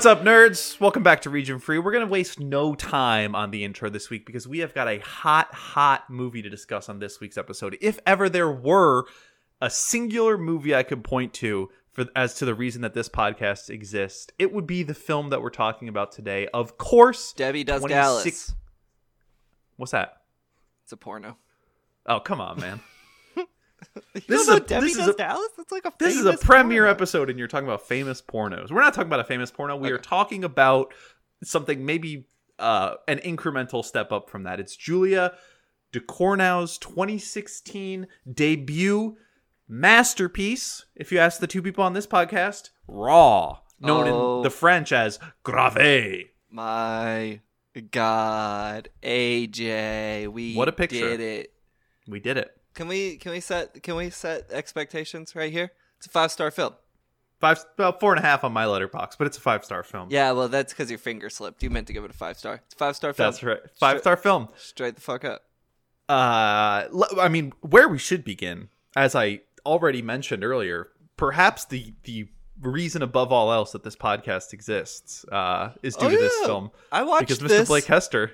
[0.00, 0.80] What's up, nerds?
[0.80, 1.78] Welcome back to Region Free.
[1.78, 4.88] We're going to waste no time on the intro this week because we have got
[4.88, 7.76] a hot, hot movie to discuss on this week's episode.
[7.82, 9.04] If ever there were
[9.60, 13.68] a singular movie I could point to for as to the reason that this podcast
[13.68, 16.48] exists, it would be the film that we're talking about today.
[16.54, 18.54] Of course, Debbie Does 26 Dallas.
[19.76, 20.22] What's that?
[20.84, 21.36] It's a porno.
[22.06, 22.80] Oh, come on, man.
[24.14, 25.48] You This is a- Debbie this is a- Dallas?
[25.56, 26.90] That's like a This is a premiere porno.
[26.90, 28.70] episode, and you're talking about famous pornos.
[28.70, 29.76] We're not talking about a famous porno.
[29.76, 30.92] We are talking about
[31.42, 32.26] something maybe
[32.58, 34.60] uh, an incremental step up from that.
[34.60, 35.32] It's Julia
[35.92, 39.16] Ducournau's 2016 debut
[39.68, 40.84] masterpiece.
[40.94, 44.36] If you ask the two people on this podcast, Raw, known Oh.
[44.38, 46.26] in the French as Grave.
[46.50, 47.40] My
[47.90, 51.16] God, AJ, we What a picture.
[51.16, 51.52] did it.
[52.06, 52.56] We did it.
[52.74, 55.72] Can we can we set can we set expectations right here?
[55.98, 56.74] It's a five star film.
[57.40, 60.08] Five, about four and a half on my Letterboxd, but it's a five star film.
[60.10, 61.62] Yeah, well, that's because your finger slipped.
[61.62, 62.60] You meant to give it a five star.
[62.66, 63.26] It's a five star film.
[63.30, 63.60] that's right.
[63.78, 64.48] Five star film.
[64.58, 65.42] Straight the fuck up.
[66.08, 66.84] uh
[67.20, 72.26] I mean where we should begin as i already mentioned earlier perhaps the the
[72.60, 76.70] reason above all else that this podcast exists uh is due Oh, to this film
[76.90, 77.68] I watched because mr this.
[77.68, 78.32] blake hester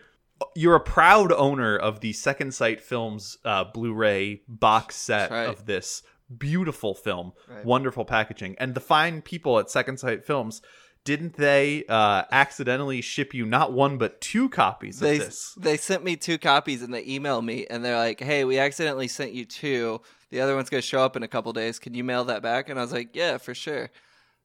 [0.55, 5.48] you're a proud owner of the second sight films uh blu-ray box set right.
[5.48, 6.03] of this
[6.37, 7.65] beautiful film Right.
[7.65, 10.61] wonderful packaging and the fine people at second sight films
[11.05, 15.77] didn't they uh accidentally ship you not one but two copies of they this they
[15.77, 19.33] sent me two copies and they emailed me and they're like, "Hey, we accidentally sent
[19.33, 20.01] you two.
[20.31, 21.79] The other one's gonna show up in a couple days.
[21.79, 23.91] Can you mail that back?" And I was like, "Yeah, for sure."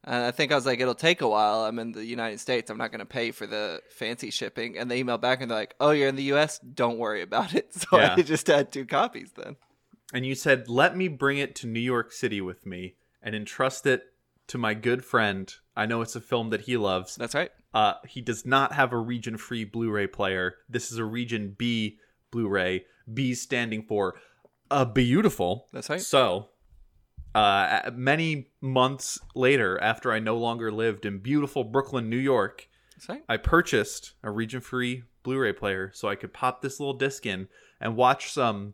[0.03, 1.61] And I think I was like, "It'll take a while.
[1.63, 2.71] I'm in the United States.
[2.71, 5.75] I'm not gonna pay for the fancy shipping." And they emailed back and they're like,
[5.79, 6.59] "Oh, you're in the U.S.
[6.59, 8.15] Don't worry about it." So Yeah.
[8.17, 9.57] I just had two copies then.
[10.13, 13.85] and you said, "Let me bring it to New York City with me and entrust
[13.85, 14.05] it
[14.47, 15.53] to my good friend.
[15.77, 17.15] I know it's a film that he loves.
[17.15, 17.51] That's right.
[17.73, 20.55] Uh, he does not have a region-free Blu-ray player.
[20.67, 21.99] This is a Region B
[22.31, 22.83] Blu-ray.
[23.13, 24.15] B standing for
[24.69, 25.67] a beautiful.
[25.71, 26.01] That's right.
[26.01, 26.49] So,
[27.33, 32.67] uh, many months later, after I no longer lived in beautiful Brooklyn, New York.
[33.27, 37.25] I purchased a region free Blu ray player so I could pop this little disc
[37.25, 37.47] in
[37.79, 38.73] and watch some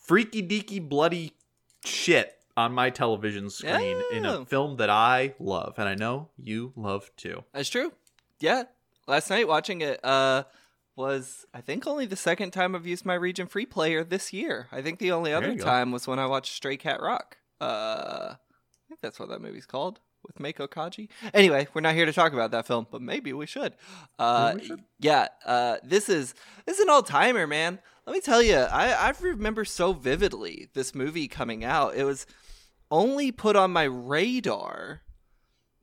[0.00, 1.34] freaky deaky bloody
[1.84, 5.74] shit on my television screen in a film that I love.
[5.78, 7.44] And I know you love too.
[7.52, 7.92] That's true.
[8.40, 8.64] Yeah.
[9.06, 10.44] Last night watching it uh
[10.96, 14.68] was I think only the second time I've used my region free player this year.
[14.72, 17.36] I think the only There other time was when I watched Stray Cat Rock.
[17.60, 21.08] Uh I think that's what that movie's called with Meiko Kaji.
[21.34, 23.74] Anyway, we're not here to talk about that film, but maybe we should.
[24.18, 24.84] Uh Maybe we should.
[24.98, 27.78] yeah, uh this is this is an all-timer, man.
[28.06, 31.94] Let me tell you, I I remember so vividly this movie coming out.
[31.96, 32.26] It was
[32.90, 35.02] only put on my radar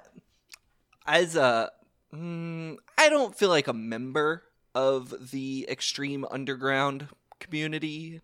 [1.20, 1.70] as a
[2.14, 4.44] mm, i don't feel like a member
[4.76, 7.08] of the extreme underground
[7.40, 8.22] community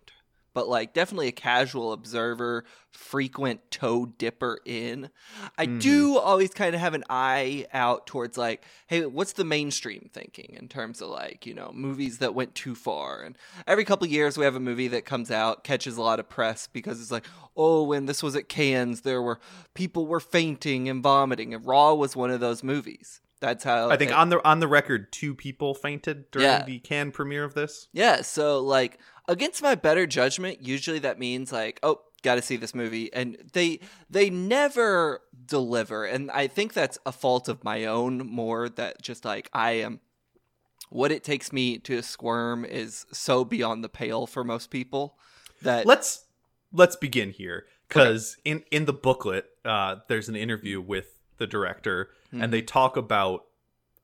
[0.53, 5.09] but like definitely a casual observer frequent toe dipper in.
[5.57, 5.81] I Mhm.
[5.81, 10.55] do always kind of have an eye out towards like hey what's the mainstream thinking
[10.57, 13.21] in terms of like you know movies that went too far?
[13.21, 13.37] And
[13.67, 16.67] every couple years we have a movie that comes out catches a lot of press
[16.71, 17.25] because it's like
[17.57, 19.41] oh when this was at cannes there were
[19.73, 23.97] people were fainting and vomiting and raw was one of those movies that's how I
[23.97, 26.63] think it- on the on the record, two people fainted during Yeah.
[26.65, 27.87] the Cannes premiere of this.
[27.93, 32.55] yeah so like against my better judgment usually that means like oh got to see
[32.57, 33.79] this movie and they
[34.09, 39.23] they never deliver and i think that's a fault of my own more that just
[39.25, 39.99] like i am
[40.89, 45.17] what it takes me to squirm is so beyond the pale for most people
[45.61, 46.25] that let's
[46.73, 52.09] let's begin here because in in the booklet uh there's an interview with the director
[52.31, 53.45] and they talk about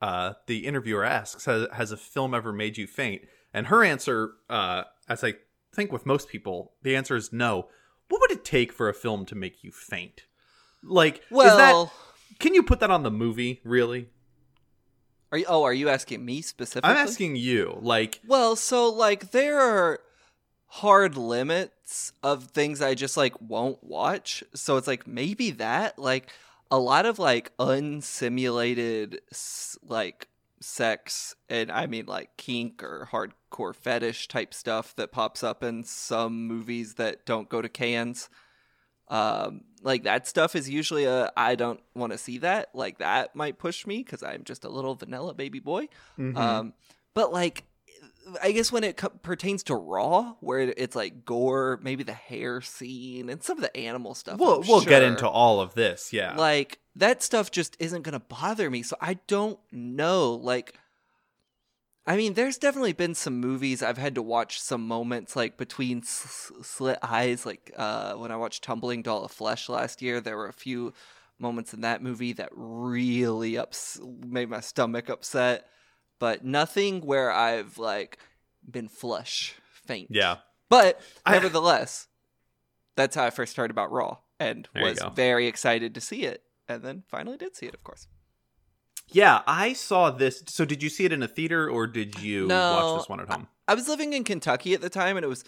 [0.02, 3.24] uh the interviewer asks has, has a film ever made you faint?
[3.54, 5.34] And her answer uh as i
[5.74, 7.68] think with most people the answer is no.
[8.10, 10.24] What would it take for a film to make you faint?
[10.84, 14.10] Like is well that can you put that on the movie really?
[15.32, 16.90] Are you oh are you asking me specifically?
[16.90, 20.00] I'm asking you like Well, so like there are
[20.68, 24.44] hard limits of things I just like won't watch.
[24.54, 26.30] So it's like maybe that like
[26.72, 29.20] a lot of like unsimulated
[29.84, 30.28] like
[30.62, 35.84] sex and I mean like kink or hardcore fetish type stuff that pops up in
[35.84, 38.30] some movies that don't go to Cannes.
[39.08, 42.70] Um, like that stuff is usually a I don't want to see that.
[42.74, 45.90] Like that might push me because I'm just a little vanilla baby boy.
[46.18, 46.38] mhm.
[46.38, 46.74] Um,
[47.14, 47.66] but like
[48.42, 52.62] I guess when it co- pertains to Raw, where it's like gore, maybe the hair
[52.62, 54.40] scene and some of the animal stuff.
[54.40, 56.14] we'll we'll get into all of this.
[56.14, 56.36] Yeah.
[56.36, 58.84] like that stuff just isn't gonna bother me.
[58.84, 60.34] So I don't know.
[60.34, 60.76] Like,
[62.06, 66.00] I mean, there's definitely been some movies I've had to watch some moments like between
[66.00, 67.46] s- slit eyes.
[67.46, 70.94] Like uh, when I watched Tumbling Doll of Flesh last year, there were a few
[71.40, 75.66] moments in that movie that really ups made my stomach upset.
[76.22, 78.18] But nothing where I've like
[78.70, 80.08] been flush faint.
[80.12, 80.38] yeah.
[80.70, 82.08] But I- nevertheless,
[82.96, 86.44] that's how I first heard about Raw and was very excited to see it.
[86.70, 88.08] And then finally did see it, of course.
[89.10, 90.44] Yeah, I saw this.
[90.48, 93.20] So, did you see it in a theater or did you No, watch this one
[93.20, 93.48] at home?
[93.68, 95.44] I was living in Kentucky at the time, and it was,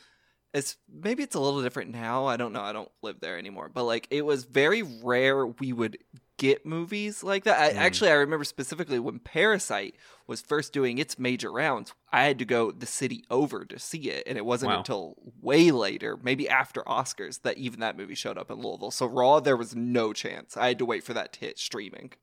[0.54, 2.26] it's maybe it's a little different now.
[2.26, 2.62] I don't know.
[2.62, 3.70] I don't live there anymore.
[3.74, 5.98] But like, it was very rare we would
[6.38, 7.60] get movies like that.
[7.60, 7.78] I, Mm.
[7.78, 9.96] Actually, I remember specifically when Parasite
[10.28, 11.94] was first doing its major rounds.
[12.12, 14.80] I had to go the city over to see it, and it wasn't Wow.
[14.80, 18.92] until way later, maybe after Oscars, that even that movie showed up in Louisville.
[18.92, 20.58] So Raw, there was no chance.
[20.58, 22.14] I had to wait for that to hit streaming.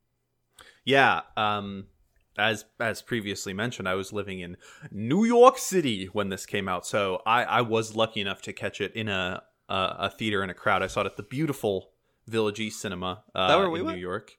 [0.85, 1.21] Yeah.
[1.37, 1.87] Um,
[2.39, 4.57] as as previously mentioned, I was living in
[4.91, 8.81] New York City when this came out, so I I was lucky enough to catch
[8.81, 10.83] it in a a, a theater in a crowd.
[10.83, 11.91] I saw it at the beautiful
[12.27, 13.87] Village East Cinema uh, we in?
[13.87, 14.37] New York.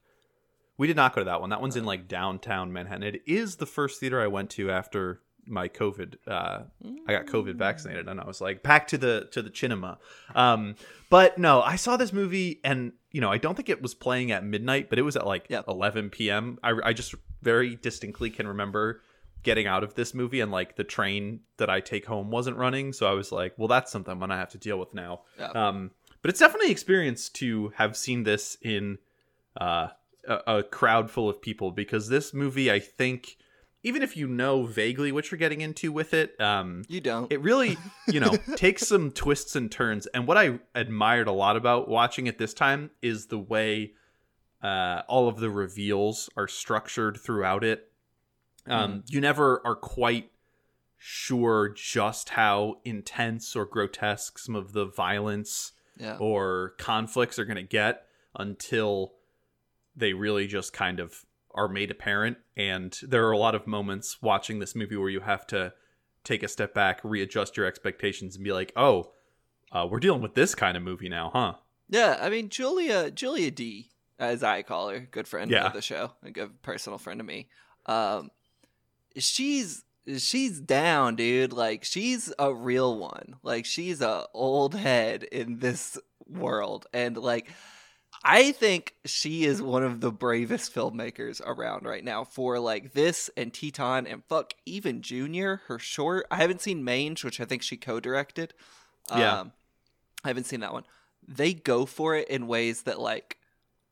[0.78, 1.50] We did not go to that one.
[1.50, 3.02] That one's in like downtown Manhattan.
[3.02, 6.16] It is the first theater I went to after my COVID.
[6.26, 6.60] Uh,
[7.06, 9.98] I got COVID vaccinated, and I was like back to the to the cinema.
[10.34, 10.76] Um,
[11.10, 14.30] but no, I saw this movie, and you know, I don't think it was playing
[14.32, 15.64] at midnight, but it was at like Yep.
[15.68, 16.58] 11 p.m.
[16.62, 19.02] I, I just very distinctly can remember
[19.42, 22.92] getting out of this movie, and like the train that I take home wasn't running,
[22.92, 25.22] so I was like, well, that's something I'm gonna have to deal with now.
[25.38, 25.50] Yeah.
[25.50, 25.90] Um,
[26.22, 28.98] but it's definitely an experience to have seen this in
[29.60, 29.88] uh,
[30.26, 33.36] a, a crowd full of people because this movie, I think,
[33.82, 37.30] even if you know vaguely what you're getting into with it, um, You don't.
[37.32, 37.76] it really,
[38.06, 40.06] you know, takes some twists and turns.
[40.08, 43.92] And what I admired a lot about watching it this time is the way
[44.62, 47.90] uh, all of the reveals are structured throughout it.
[48.66, 50.30] Um, You never are quite
[50.96, 56.16] sure just how intense or grotesque some of the violence yeah.
[56.20, 58.06] or conflicts are going to get
[58.36, 59.14] until
[59.96, 62.38] they really just kind of are made apparent.
[62.56, 65.72] And there are a lot of moments watching this movie where you have to
[66.24, 69.12] take a step back, readjust your expectations, and be like, oh,
[69.72, 71.54] uh, we're dealing with this kind of movie now, huh?
[71.88, 75.66] Yeah, I mean Julia Julia D, as I call her, good friend Yeah.
[75.66, 77.48] of the show, a good personal friend of me.
[77.86, 78.30] Um,
[79.16, 79.84] she's
[80.18, 81.52] she's down, dude.
[81.52, 83.36] Like she's a real one.
[83.42, 87.48] Like she's a old head in this world, and like
[88.24, 93.28] I think she is one of the bravest filmmakers around right now for like this
[93.36, 96.26] and Teton and fuck even Junior, her short.
[96.30, 98.54] I haven't seen Mange, which I think she co-directed.
[99.10, 99.40] Yeah.
[99.40, 99.52] Um,
[100.24, 100.84] I haven't seen that one.
[101.26, 103.38] They go for it in ways that like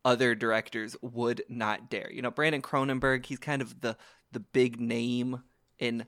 [0.04, 2.10] other directors would not dare.
[2.12, 3.96] You know, Brandon Cronenberg, he's kind of the
[4.32, 5.42] the big name
[5.80, 6.06] in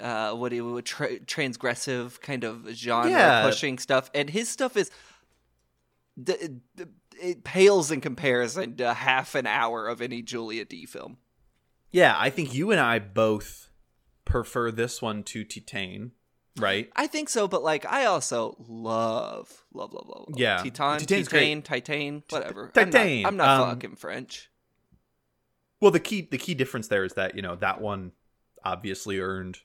[0.00, 3.42] uh, what it would tra- transgressive kind of genre Yeah.
[3.44, 4.90] pushing stuff, and his stuff is
[6.22, 6.36] d-
[6.76, 6.84] d-
[7.20, 11.18] it pales in comparison to half an hour of any Julia D film.
[11.90, 13.68] Yeah, I think you and I both
[14.24, 16.12] prefer this one to Titan,
[16.58, 16.90] right?
[16.96, 20.38] I think so, but like I also love, love, love, love, love.
[20.38, 20.56] Yeah.
[20.58, 22.70] Titan, Titan's Titan, Titan, whatever.
[22.72, 24.50] Titan, I'm not, I'm not um, fucking French.
[25.80, 28.12] Well, the key the key difference there is that you know that one
[28.64, 29.58] obviously earned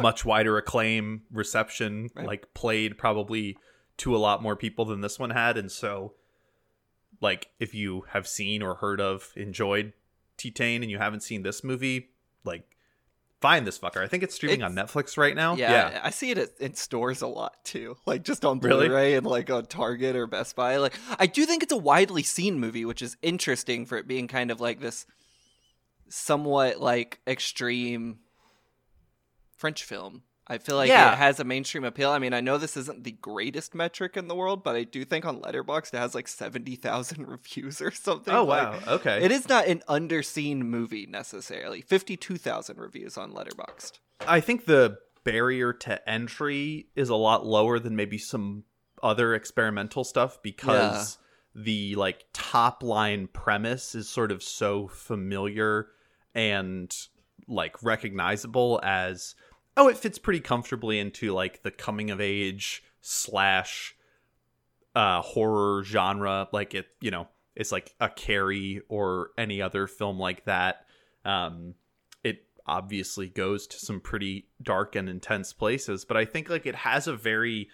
[0.00, 2.26] much wider acclaim, reception, Right.
[2.26, 3.56] like played probably
[3.98, 6.14] to a lot more people than this one had, and so
[7.22, 9.94] like if you have seen or heard of enjoyed
[10.36, 12.10] Titan and you haven't seen this movie,
[12.44, 12.64] like
[13.40, 14.02] find this fucker.
[14.02, 15.56] I think it's streaming on Netflix right now.
[15.56, 18.88] Yeah, I see it in stores a lot too, like just on Really?
[18.88, 20.76] Blu-ray and like on Target or Best Buy.
[20.76, 24.28] Like, I do think it's a widely seen movie, which is interesting for it being
[24.28, 25.06] kind of like this
[26.08, 28.18] somewhat like extreme
[29.56, 30.22] French film.
[30.52, 31.12] I feel like Yeah.
[31.12, 32.10] it has a mainstream appeal.
[32.10, 35.04] I mean, I know this isn't the greatest metric in the world, but I do
[35.04, 38.34] think on Letterboxd it has like seventy thousand reviews or something.
[38.34, 38.94] Oh Like, wow.
[38.96, 39.22] Okay.
[39.24, 41.80] It is not an underseen movie necessarily.
[41.80, 43.98] Fifty-two thousand reviews on Letterboxd.
[44.26, 48.64] I think the barrier to entry is a lot lower than maybe some
[49.02, 51.18] other experimental stuff because
[51.54, 55.88] the like top line premise is sort of so familiar
[56.34, 56.94] and
[57.48, 59.34] like recognizable as
[59.76, 63.94] oh it fits pretty comfortably into like the coming of age slash
[64.94, 66.48] uh horror genre.
[66.52, 70.86] Like it you know it's like a carrie or any other film like that.
[71.24, 71.74] Um
[72.22, 76.76] it obviously goes to some pretty dark and intense places, but I think like it
[76.76, 77.68] has a very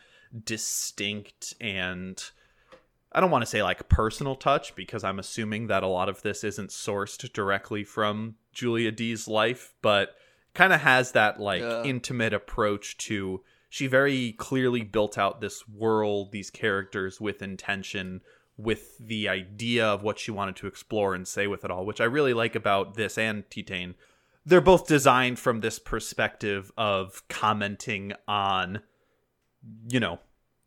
[0.44, 2.22] distinct and
[3.10, 6.22] I don't want to say like personal touch because I'm assuming that a lot of
[6.22, 10.14] this isn't sourced directly from Julia D's life, but
[10.54, 11.82] kind of has that like Yeah.
[11.84, 18.22] intimate approach to she very clearly built out this world, these characters with intention,
[18.56, 22.00] with the idea of what she wanted to explore and say with it all, which
[22.00, 23.94] I really like about this and Titane.
[24.46, 28.80] They're both designed from this perspective of commenting on,
[29.88, 30.18] you know,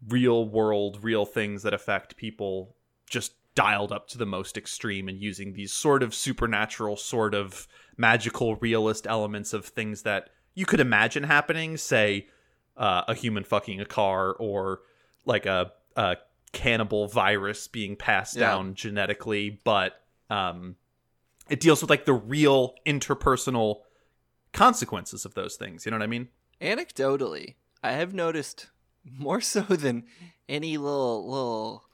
[0.07, 2.75] real world, real things that affect people
[3.09, 7.67] just dialed up to the most extreme and using these sort of supernatural, sort of
[7.97, 12.27] magical, realist elements of things that you could imagine happening, say,
[12.77, 14.79] uh, a human fucking a car or
[15.25, 16.17] like a, a
[16.53, 18.49] cannibal virus being passed Yeah.
[18.51, 20.75] down genetically, but um,
[21.49, 23.81] it deals with like the real interpersonal
[24.53, 25.85] consequences of those things.
[25.85, 26.29] You know what I mean?
[26.61, 28.67] Anecdotally, I have noticed
[29.05, 30.03] more so than
[30.47, 31.85] any little little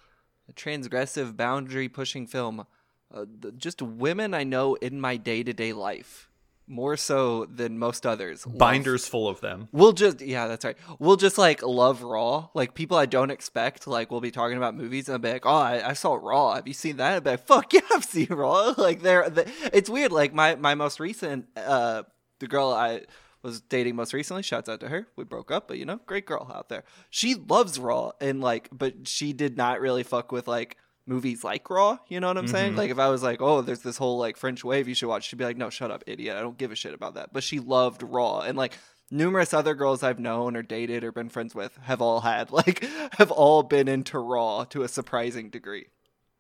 [0.54, 2.66] transgressive boundary pushing film,
[3.13, 3.25] uh,
[3.58, 6.30] just women I know in my day to day life,
[6.70, 8.46] more so than most others.
[8.46, 9.70] love- Binders full of them.
[9.72, 10.77] We'll just yeah, that's right.
[11.00, 12.50] We'll just like love Raw.
[12.54, 13.88] Like people I don't expect.
[13.88, 16.56] Like we'll be talking about movies and I'll be like, oh, I, I saw Raw.
[16.56, 17.13] Have you seen that?
[17.13, 18.74] I'll be like, fuck yeah, I've seen Raw.
[18.77, 20.12] Like they're, the, it's weird.
[20.12, 22.04] Like my my most recent uh
[22.39, 23.04] the girl I
[23.48, 24.44] was dating most recently.
[24.44, 25.08] Shouts out to her.
[25.16, 26.84] We broke up, but you know, great girl out there.
[27.10, 31.70] She loves Raw and like, but she did not really fuck with like movies like
[31.70, 31.98] Raw.
[32.10, 32.74] You know what I'm saying?
[32.74, 32.77] Mhm.
[32.77, 35.27] Like if I was like, oh, there's this whole like French wave you should watch,
[35.30, 36.36] she'd be like, no, shut up, idiot.
[36.36, 37.32] I don't give a shit about that.
[37.34, 38.77] But she loved Raw and like
[39.10, 42.84] numerous other girls I've known or dated or been friends with have all had like
[43.18, 45.86] have all been into Raw to a surprising degree.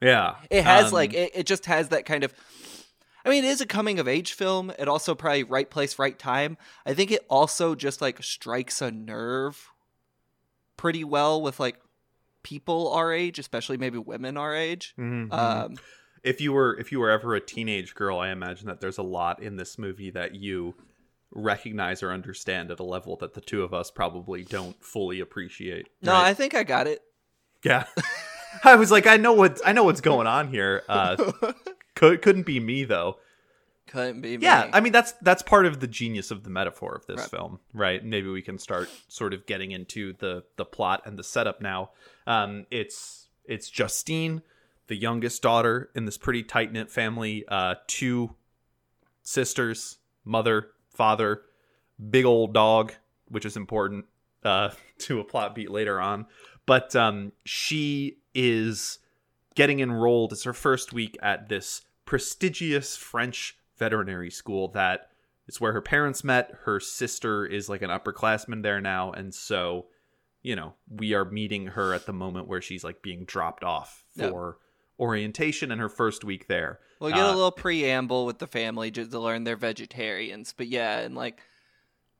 [0.01, 0.35] Yeah.
[0.51, 2.33] It has Um, like it, it just has that kind of
[3.27, 4.71] I mean, it is a coming of age film.
[4.79, 6.57] It also probably right place, right time.
[6.85, 9.69] I think it also just like strikes a nerve
[10.77, 11.75] pretty well with like
[12.41, 14.93] people our age, especially maybe women our age.
[14.97, 15.33] mhm, mhm.
[15.33, 15.75] Um,
[16.23, 19.03] if you were if you were ever a teenage girl, I imagine that there's a
[19.03, 20.75] lot in this movie that you
[21.31, 25.89] recognize or understand at a level that the two of us probably don't fully appreciate.
[26.01, 26.27] no, right?
[26.27, 27.01] I think I got it.
[27.61, 27.87] yeah.
[28.63, 30.83] I was like, I know what I know what's going on here.
[30.87, 31.31] Uh,
[31.97, 33.17] could couldn't be me though.
[33.87, 34.43] Couldn't be me.
[34.43, 37.29] Yeah, I mean that's that's part of the genius of the metaphor of this Right.
[37.29, 38.03] film, right?
[38.03, 41.91] Maybe we can start sort of getting into the the plot and the setup now.
[42.25, 44.41] Um, it's it's Justine,
[44.87, 47.45] the youngest daughter in this pretty tight knit family.
[47.47, 48.35] Uh, two
[49.23, 51.41] sisters, mother, father,
[52.09, 52.93] big old dog,
[53.29, 54.05] which is important
[54.43, 56.25] uh, to a plot beat later on.
[56.65, 58.99] But um, she is
[59.55, 60.33] getting enrolled.
[60.33, 65.11] It's her first week at this prestigious French veterinary school that
[65.47, 66.51] it's where her parents met.
[66.63, 69.85] Her sister is like an upperclassman there now, and so
[70.41, 74.03] you know we are meeting her at the moment where she's like being dropped off
[74.17, 74.57] for
[74.99, 76.79] orientation and her first week there.
[76.99, 80.67] We'll get a Uh, little preamble with the family just to learn they're vegetarians, but
[80.67, 81.41] yeah, and like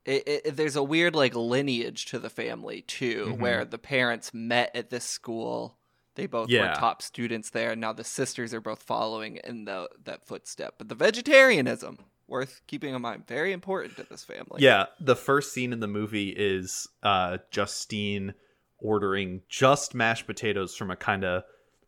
[0.05, 3.39] it, it, there's a weird like lineage to the family too, Mhm.
[3.39, 5.76] where the parents met at this school.
[6.17, 6.69] They both Yeah.
[6.71, 10.75] were top students there, and now the sisters are both following in the that footstep.
[10.77, 14.57] But the vegetarianism, worth keeping in mind, very important to this family.
[14.61, 18.33] Yeah, the first scene in the movie is uh, Justine
[18.79, 21.43] ordering just mashed potatoes from a kind of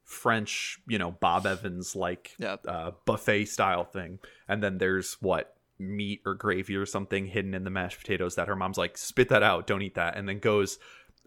[0.05, 2.65] French, you know, Bob Evans like Yep.
[2.67, 7.63] uh, buffet style thing, and then there's what meat or gravy or something hidden in
[7.63, 10.39] the mashed potatoes that her mom's like, spit that out, don't eat that, and then
[10.39, 10.77] goes,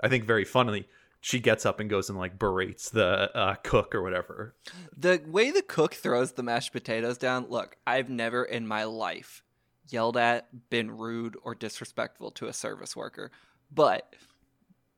[0.03, 0.89] I think very funnily,
[1.23, 4.57] she gets up and goes and like berates the uh, cook or whatever.
[4.95, 9.45] The way the cook throws the mashed potatoes down, look, I've never in my life
[9.89, 13.31] yelled at, been rude, or disrespectful to a service worker.
[13.73, 14.17] But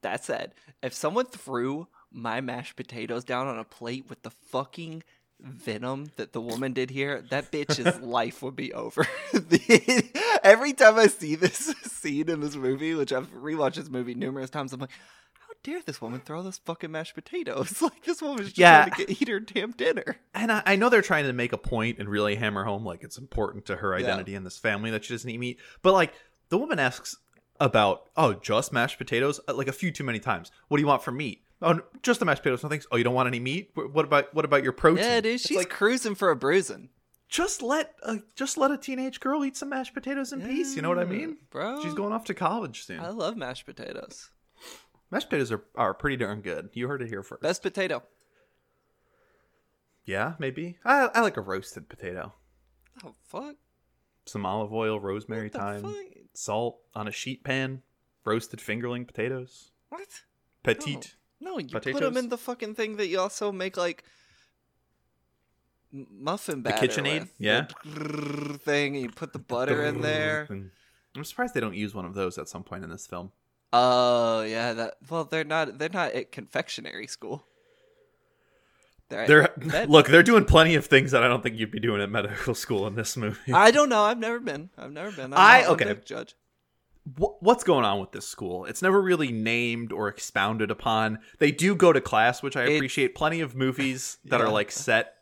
[0.01, 5.03] that said, if someone threw my mashed potatoes down on a plate with the fucking
[5.41, 9.07] venom that the woman did here, that bitch's life would be over.
[10.43, 14.49] Every time I see this scene in this movie, which I've rewatched this movie numerous
[14.49, 14.91] times, I'm like,
[15.65, 17.81] dare this woman throw those fucking mashed potatoes?
[17.83, 18.85] Like this woman's just Yeah.
[18.87, 20.17] trying to get, eat her damn dinner.
[20.35, 23.03] And I, I know they're trying to make a point and really hammer home like
[23.03, 25.59] it's important to her identity in this family that she doesn't eat meat.
[25.83, 26.15] But like
[26.51, 27.17] the woman asks
[27.61, 30.51] about, oh, just mashed potatoes, uh, like a few too many times.
[30.69, 31.41] What do you want for meat?
[31.63, 32.63] Oh, just the mashed potatoes.
[32.63, 32.87] No thanks.
[32.93, 33.71] Oh, you don't want any meat?
[33.75, 35.05] What about what about your protein?
[35.05, 36.91] Yeah, dude, It's she's like cruising for a bruising.
[37.29, 40.77] just let uh, just let a teenage girl eat some mashed potatoes in peace.
[40.77, 41.39] You know what I mean?
[41.51, 41.81] bro?
[41.83, 43.01] She's going off to college soon.
[43.01, 44.31] I love mashed potatoes.
[45.15, 46.69] Mashed potatoes are, are pretty darn good.
[46.75, 47.41] You heard it here first.
[47.43, 48.03] Best potato.
[50.05, 50.77] Yeah, maybe.
[50.85, 52.35] I, I like a roasted potato.
[53.05, 53.57] Oh fuck.
[54.27, 55.95] some olive oil, rosemary, the thyme, fuck?
[56.35, 57.83] salt on a sheet pan,
[58.25, 60.07] roasted fingerling potatoes, What?
[60.63, 61.17] petite.
[61.41, 64.05] No, you put them in the fucking thing that you also make like
[65.93, 67.29] muffin The batter KitchenAid?
[67.39, 67.67] Yeah.
[67.85, 68.95] The thing.
[68.95, 70.49] You put the butter in there.
[71.17, 73.33] I'm surprised they don't use one of those at some point in this film.
[73.77, 74.95] Oh yeah, that.
[75.11, 75.79] Well, they're not.
[75.79, 77.45] They're not at confectionery school.
[79.09, 79.27] They're.
[79.27, 82.01] They're med- look, they're doing plenty of things that I don't think you'd be doing
[82.01, 83.53] at medical school in this movie.
[83.53, 84.03] I don't know.
[84.05, 84.71] I've never been.
[84.79, 85.33] I've never been.
[85.33, 85.99] I'm I- okay.
[86.05, 86.35] judge.
[87.19, 88.65] Wh- What's going on with this school?
[88.65, 91.19] It's never really named or expounded upon.
[91.39, 93.15] They do go to class, which I It- appreciate.
[93.15, 94.47] Plenty of movies that Yeah.
[94.47, 95.15] are like set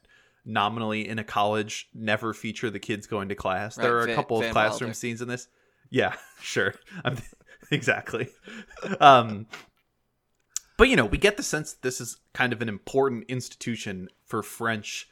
[0.44, 3.78] nominally in a college never feature the kids going to class.
[3.78, 4.94] Right, there are a Van- couple of classroom Wilder.
[4.94, 5.48] scenes in this.
[5.90, 6.74] Yeah, sure.
[7.04, 7.16] I'm
[7.72, 8.28] exactly.
[9.00, 9.46] Um
[10.76, 14.08] but you know, we get the sense that this is kind of an important institution
[14.26, 15.08] for French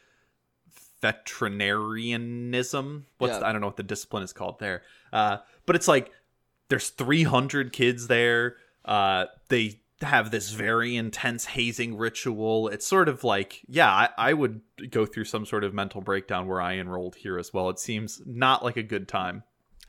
[1.00, 3.06] veterinarianism.
[3.18, 3.38] What's Yeah.
[3.40, 4.82] the- I don't know what the discipline is called there.
[5.12, 6.10] Uh, but it's like
[6.68, 8.56] there's 300 kids there.
[8.84, 12.68] Uh, they have this very intense hazing ritual.
[12.68, 16.48] It's sort of like, yeah, I, I would go through some sort of mental breakdown
[16.48, 17.68] where I enrolled here as well.
[17.68, 19.42] It seems not like a good time.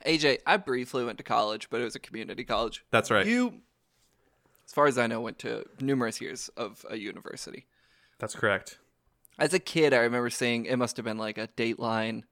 [0.06, 2.84] AJ, I briefly went to college, but it was a community college.
[2.90, 3.26] That's right.
[3.26, 3.60] You,
[4.66, 7.66] as far as I know, went to numerous years of a university.
[8.18, 8.78] That's correct.
[9.38, 12.22] As a kid, I remember seeing it must have been like a Dateline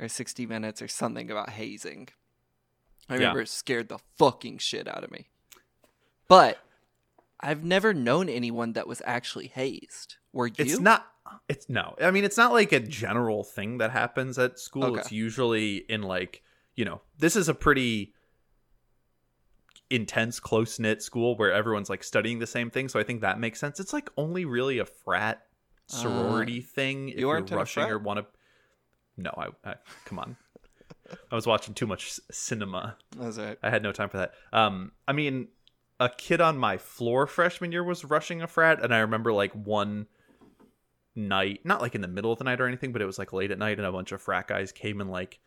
[0.00, 2.08] or 60 Minutes or something about hazing.
[3.08, 3.18] I Yeah.
[3.20, 5.28] remember it scared the fucking shit out of me.
[6.28, 6.58] But
[7.40, 10.16] I've never known anyone that was actually hazed.
[10.32, 10.54] Were you?
[10.58, 11.06] It's not.
[11.48, 11.94] It's no.
[12.00, 14.84] I mean, it's not like a general thing that happens at school.
[14.84, 15.00] Okay.
[15.00, 16.42] It's usually in like
[16.78, 18.14] you know, this is a pretty
[19.90, 22.88] intense, close knit school where everyone's like studying the same thing.
[22.88, 23.80] So I think that makes sense.
[23.80, 25.42] It's like only really a frat
[25.88, 27.08] sorority thing.
[27.08, 28.26] If you are weren't in a rushing or want to.
[29.16, 30.36] No, I, I come on.
[31.32, 32.96] I was watching too much cinema.
[33.16, 33.58] That's right.
[33.60, 34.34] I had no time for that.
[34.52, 35.48] Um, I mean,
[35.98, 39.52] a kid on my floor freshman year was rushing a frat, and I remember like
[39.52, 40.06] one
[41.16, 43.32] night, not like in the middle of the night or anything, but it was like
[43.32, 45.40] late at night, and a bunch of frat guys came and like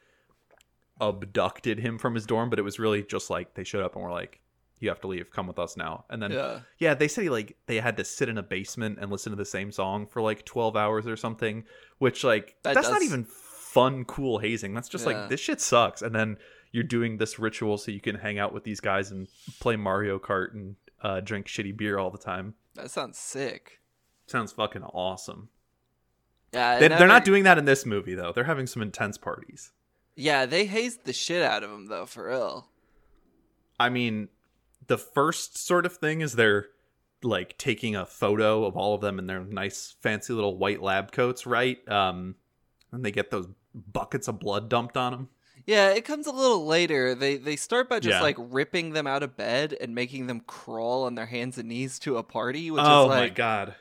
[0.99, 2.49] abducted him from his dorm.
[2.49, 4.39] But it was really just like they showed up and were like,
[4.79, 5.31] "You have to leave.
[5.31, 6.59] Come with us now." And then Yeah.
[6.77, 9.35] yeah, they said he, like they had to sit in a basement and listen to
[9.35, 11.63] the same song for like twelve hours or something,
[11.99, 14.73] which like That that's not even fun, cool hazing.
[14.73, 15.19] That's just Yeah.
[15.21, 16.01] like this shit sucks.
[16.01, 16.37] And then
[16.71, 19.27] you're doing this ritual so you can hang out with these guys and
[19.59, 22.53] play Mario Kart and uh, drink shitty beer all the time.
[22.75, 23.79] That sounds sick.
[24.27, 25.49] Sounds fucking awesome.
[26.53, 26.79] Yeah.
[26.79, 28.31] They, they're not doing that in this movie though.
[28.33, 29.71] They're having some intense parties.
[30.15, 32.67] Yeah, they hazed the shit out of him though, for real.
[33.79, 34.29] I mean,
[34.87, 36.67] the first sort of thing is they're
[37.23, 41.11] like taking a photo of all of them in their nice fancy little white lab
[41.11, 41.77] coats, right?
[41.89, 42.35] Um
[42.91, 45.29] and they get those buckets of blood dumped on them.
[45.65, 47.13] Yeah, it comes a little later.
[47.15, 48.21] They they start by just Yeah.
[48.21, 51.99] like ripping them out of bed and making them crawl on their hands and knees
[51.99, 53.75] to a party, which oh is like Oh, my god.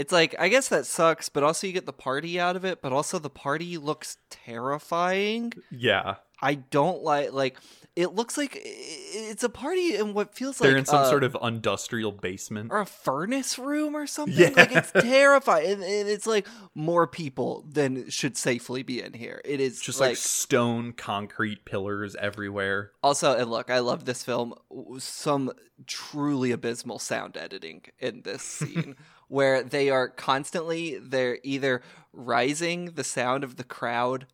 [0.00, 2.80] It's like I guess that sucks, but also you get the party out of it,
[2.80, 5.52] but also the party looks terrifying.
[5.70, 6.14] Yeah.
[6.40, 7.58] I don't like like
[7.96, 11.22] it looks like it's a party in what feels like They're in some uh, sort
[11.22, 12.70] of industrial basement.
[12.72, 14.38] or a furnace room or something.
[14.38, 14.52] Yeah.
[14.56, 15.72] Like it's terrifying.
[15.72, 19.42] And, and it's like more people than should safely be in here.
[19.44, 22.92] It is Just like, like stone concrete pillars everywhere.
[23.02, 24.54] Also, and look, I love this film.
[24.98, 25.52] Some
[25.86, 28.96] truly abysmal sound editing in this scene
[29.30, 31.80] where they are constantly they're either
[32.12, 34.26] rising the sound of the crowd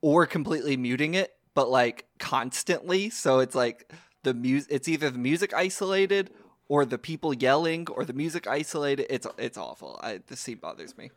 [0.00, 3.10] or completely muting it, but like constantly.
[3.10, 6.30] So it's like the music it's either the music isolated
[6.68, 9.06] or the people yelling or the music isolated.
[9.10, 10.00] It's it's awful.
[10.02, 11.10] I this scene bothers me.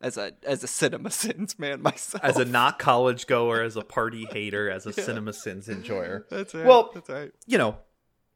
[0.00, 2.24] As a as a cinema sins man myself.
[2.24, 6.26] As a not college goer, as a party hater, as a CinemaSins enjoyer.
[6.28, 6.66] That's right.
[6.66, 7.30] Well, that's right.
[7.46, 7.76] you know,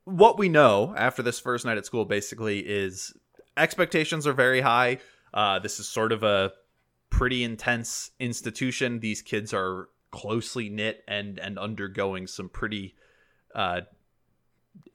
[0.04, 3.12] what we know after this first night at school basically is
[3.58, 4.98] expectations are very high.
[5.34, 6.52] Uh, this is sort of a
[7.10, 9.00] pretty intense institution.
[9.00, 12.94] These kids are closely knit and and undergoing some pretty
[13.54, 13.82] uh,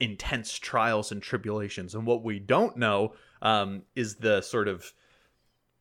[0.00, 1.94] intense trials and tribulations.
[1.94, 4.92] And what we don't know um, is the sort of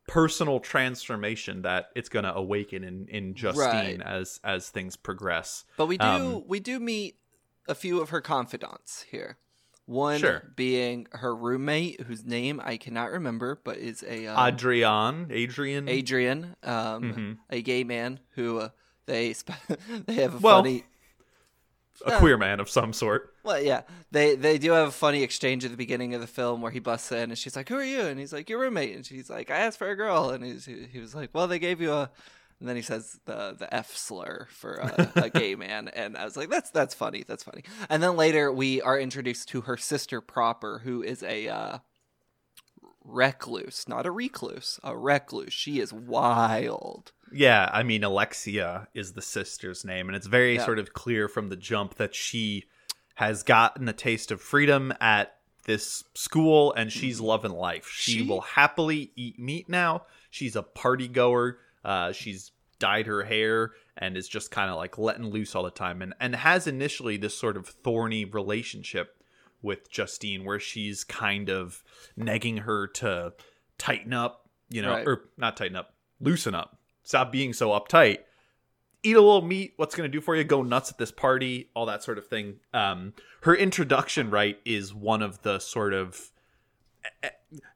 [0.08, 4.02] personal transformation that it's going to awaken in in Justine Right.
[4.02, 5.65] as as things progress.
[5.78, 7.17] But we do Um, we do meet
[7.67, 9.38] a few of her confidants here.
[9.86, 10.43] One Sure.
[10.56, 16.56] being her roommate, whose name I cannot remember, but is a um, Adrian, Adrian, Adrian,
[16.63, 17.38] um, Mhm.
[17.50, 18.69] a gay man who uh,
[19.08, 19.52] they sp-
[20.08, 20.86] they have a Well, funny.
[22.06, 23.34] a queer man of some sort.
[23.43, 26.62] Well, yeah, they they do have a funny exchange at the beginning of the film
[26.62, 28.96] where he busts in and she's like, "Who are you?" and he's like, "Your roommate,"
[28.96, 31.48] and she's like, "I asked for a girl," and he's, he he was like, "Well,
[31.48, 32.10] they gave you a
[32.63, 36.23] and then he says the the F slur for a, a gay man, and I
[36.23, 37.63] was like, that's that's funny, that's funny.
[37.89, 41.78] And then later we are introduced to her sister proper, who is a uh,
[43.04, 45.52] recluse, not a recluse, a recluse.
[45.54, 47.12] She is wild.
[47.32, 50.63] Yeah, I mean Alexia is the sister's name, and it's very Yeah.
[50.65, 52.63] sort of clear from the jump that she
[53.15, 57.88] has gotten a taste of freedom at this school and she's loving life.
[57.88, 58.21] She, Mm-hmm.
[58.23, 60.04] She- will happily eat meat now.
[60.30, 61.58] She's a party goer.
[61.84, 65.72] Uh, she's dyed her hair and is just kind of like letting loose all the
[65.72, 69.17] time and, and has initially this sort of thorny relationship
[69.62, 71.84] with Justine where she's kind of
[72.19, 73.34] negging her to
[73.78, 75.08] tighten up, you know, Right.
[75.08, 76.78] or not tighten up, loosen up.
[77.04, 78.19] Stop being so uptight.
[79.04, 79.74] Eat a little meat.
[79.78, 80.43] What's going to do for you?
[80.43, 82.56] Go nuts at this party, all that sort of thing.
[82.74, 86.32] Um, her introduction, right, is one of the sort of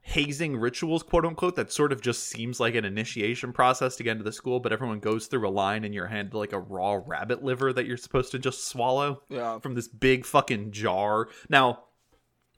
[0.02, 4.12] hazing rituals, quote unquote, that sort of just seems like an initiation process to get
[4.12, 7.00] into the school, but everyone goes through a line and you're handed like a raw
[7.06, 11.28] rabbit liver that you're supposed to just swallow Yeah, from this big fucking jar.
[11.48, 11.84] Now,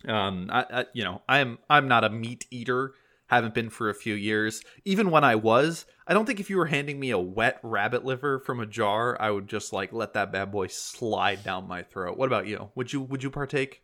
[0.09, 2.95] um, I, I you know I'm I'm not a meat eater.
[3.27, 4.61] Haven't been for a few years.
[4.85, 8.05] Even when I was, I don't think if you were handing me a wet rabbit
[8.05, 11.83] liver from a jar, I would just like let that bad boy slide down my
[11.85, 12.17] throat.
[12.17, 12.71] What about you?
[12.75, 13.83] Would you would you partake?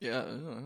[0.00, 0.60] Yeah, uh,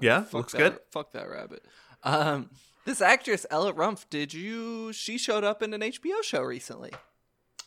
[0.00, 0.22] Yeah?
[0.22, 0.78] Fuck Looks that- good?
[0.90, 1.64] Fuck that rabbit.
[2.02, 2.50] Um,
[2.84, 4.92] this actress Ella Rumpf, did you?
[4.92, 6.92] She showed up in an HBO show recently.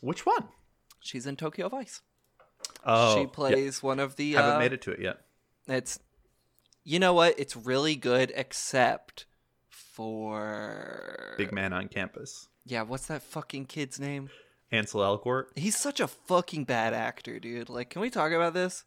[0.02, 0.50] Which one?
[1.00, 2.02] She's in Tokyo Vice.
[2.86, 3.28] Oh, she yeah.
[3.32, 4.38] plays one of the.
[4.38, 5.22] I haven't uh, made it to it yet.
[5.68, 6.00] It's,
[6.84, 7.40] you know what?
[7.40, 9.26] It's really good, except
[9.70, 12.48] for Big man on campus.
[12.66, 14.30] Yeah, what's that fucking kid's name?
[14.72, 15.46] Ansel Elgort.
[15.56, 17.70] He's such a fucking bad actor, dude.
[17.70, 18.84] Like, can we talk about this?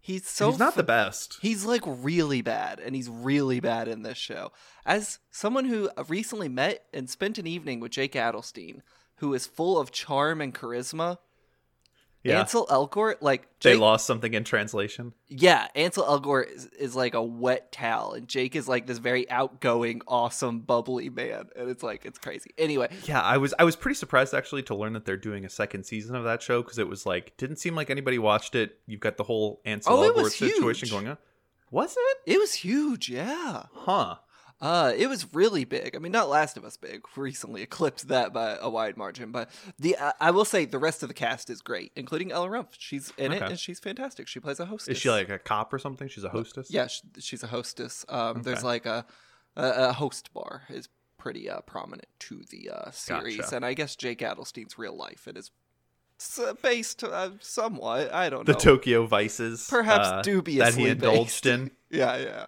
[0.00, 1.38] He's so He's not fu- the best.
[1.42, 4.52] He's like really bad, and he's really bad in this show.
[4.84, 8.82] As someone who uh, recently met and spent an evening with Jake Adelstein,
[9.16, 11.18] who is full of charm and charisma,
[12.26, 12.40] Yeah.
[12.40, 15.12] Ansel Elgort, like they lost something in translation.
[15.28, 19.28] yeah, Ansel Elgort is, is like a wet towel, and Jake is like this very
[19.30, 22.50] outgoing, awesome, bubbly man, and it's like it's crazy.
[22.58, 25.50] Anyway, Yeah, I was I was pretty surprised actually to learn that they're doing a
[25.50, 28.78] second season of that show because it was like didn't seem like anybody watched it.
[28.86, 30.90] You've got the whole Ansel Oh, Elgort situation huge.
[30.92, 31.18] going on.
[31.70, 32.32] Was it?
[32.34, 33.64] it was huge, yeah.
[33.74, 34.16] Huh.
[34.58, 35.94] Uh, it was really big.
[35.94, 37.02] I mean, not Last of Us big.
[37.14, 39.30] Recently eclipsed that by a wide margin.
[39.30, 42.48] But the uh, I will say the rest of the cast is great, including Ella
[42.48, 42.68] Rumpf.
[42.78, 44.28] She's in it and she's fantastic.
[44.28, 44.96] She plays a hostess.
[44.96, 46.08] Is she like a cop or something?
[46.08, 46.70] She's a hostess.
[46.70, 48.06] Yeah, sh- she's a hostess.
[48.08, 49.04] Um, there's like a,
[49.56, 50.88] a a host bar is
[51.18, 53.56] pretty uh, prominent to the uh, series, Gotcha.
[53.56, 55.50] and I guess Jake Adelstein's real life it is
[56.62, 58.10] based uh, somewhat.
[58.14, 58.58] I don't The know.
[58.58, 61.46] Tokyo Vices, Perhaps uh, dubiously that he indulged based.
[61.46, 61.70] in.
[61.90, 62.46] yeah, yeah.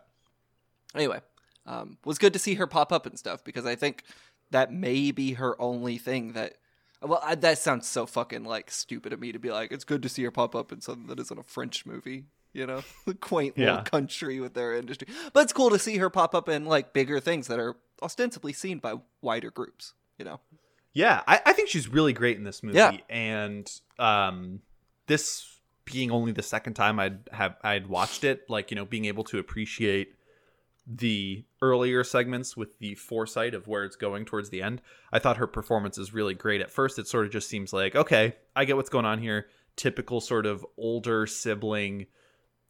[0.95, 1.21] Anyway,
[1.69, 4.03] um, was good to see her pop up and stuff because I think
[4.51, 6.55] that may be her only thing that.
[7.01, 10.03] Well, I, that sounds so fucking like stupid of me to be like, it's good
[10.03, 13.15] to see her pop up in something that isn't a French movie, you know, the
[13.15, 13.67] quaint Yeah.
[13.67, 15.07] little country with their industry.
[15.33, 18.53] But it's cool to see her pop up in like bigger things that are ostensibly
[18.53, 20.41] seen by wider groups, you know.
[20.93, 22.79] Yeah, I, I think she's really great in this movie.
[22.79, 22.97] Yeah.
[23.09, 24.63] And um,
[25.07, 25.47] this
[25.85, 29.23] being only the second time I'd have I'd watched it, like you know, being able
[29.25, 30.17] to appreciate
[30.91, 34.81] the earlier segments with the foresight of where it's going towards the end,
[35.13, 36.63] I thought her performance is really great.
[36.63, 39.49] At first, it sort of just seems like okay, I get what's going on here.
[39.77, 42.07] Typical sort of older sibling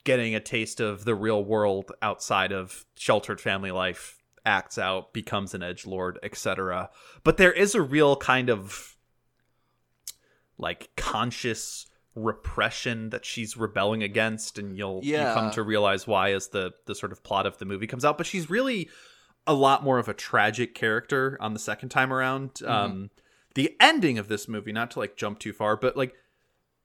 [0.04, 5.52] getting a taste of the real world outside of sheltered family life acts out becomes
[5.52, 6.88] an edge lord etc
[7.22, 8.96] but there is a real kind of
[10.56, 11.84] like conscious
[12.22, 16.94] repression that she's rebelling against and you'll you come to realize why as the the
[16.94, 18.18] sort of plot of the movie comes out.
[18.18, 18.88] But she's really
[19.46, 22.60] a lot more of a tragic character on the second time around.
[22.64, 23.10] Um
[23.54, 26.14] the ending of this movie not to like jump too far but like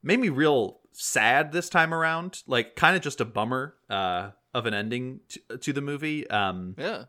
[0.02, 2.44] made me real sad this time around.
[2.48, 6.30] Like kind of just a bummer uh of an ending to, to the movie.
[6.30, 7.06] Um Yeah.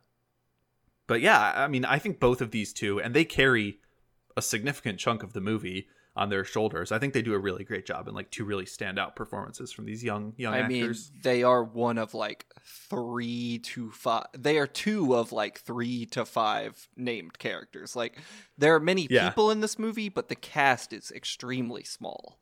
[1.06, 3.78] but yeah, I mean, I think both of these two, and they carry
[4.36, 6.92] a significant chunk of the movie on their shoulders.
[6.92, 9.84] I think they do a really great job and like two really standout performances from
[9.84, 11.10] these young young I actors.
[11.12, 14.26] mean, they are one of like three to five.
[14.36, 17.96] They are two of like three to five named characters.
[17.96, 18.18] Like,
[18.56, 19.28] there are many Yeah.
[19.28, 22.38] people in this movie, but the cast is extremely small.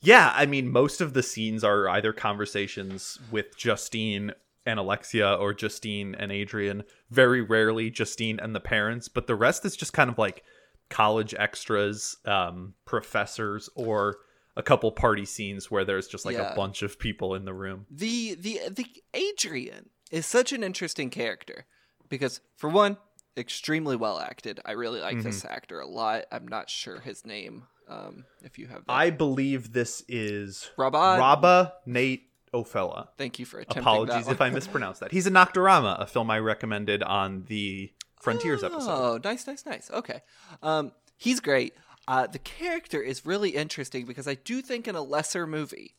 [0.00, 4.32] yeah, I mean, most of the scenes are either conversations with Justine
[4.66, 6.84] and Alexia or Justine and Adrian.
[7.10, 10.42] Very rarely Justine and the parents, but the rest is just kind of like
[10.90, 14.18] college extras, um, professors, or
[14.56, 16.52] a couple party scenes where there's just like Yeah.
[16.52, 17.86] a bunch of people in the room.
[17.90, 21.66] The the the Adrian is such an interesting character
[22.08, 22.96] because for one,
[23.36, 24.60] extremely well acted.
[24.64, 26.26] I really like this actor a lot.
[26.30, 27.64] I'm not sure his name.
[27.88, 28.92] Um, if you have that.
[28.92, 31.16] I believe this is Rabah.
[31.18, 33.08] Rabba Nate Ofella.
[33.18, 35.12] Thank you for attempting Apologies if I mispronounced that.
[35.12, 37.92] He's in Nocturama, a film I recommended on the
[38.24, 38.90] Frontiers episode.
[38.90, 39.90] Oh, nice, nice, nice.
[39.90, 40.20] Okay.
[40.62, 41.74] Um, he's great.
[42.08, 45.94] Uh, the character is really interesting because I do think in a lesser movie,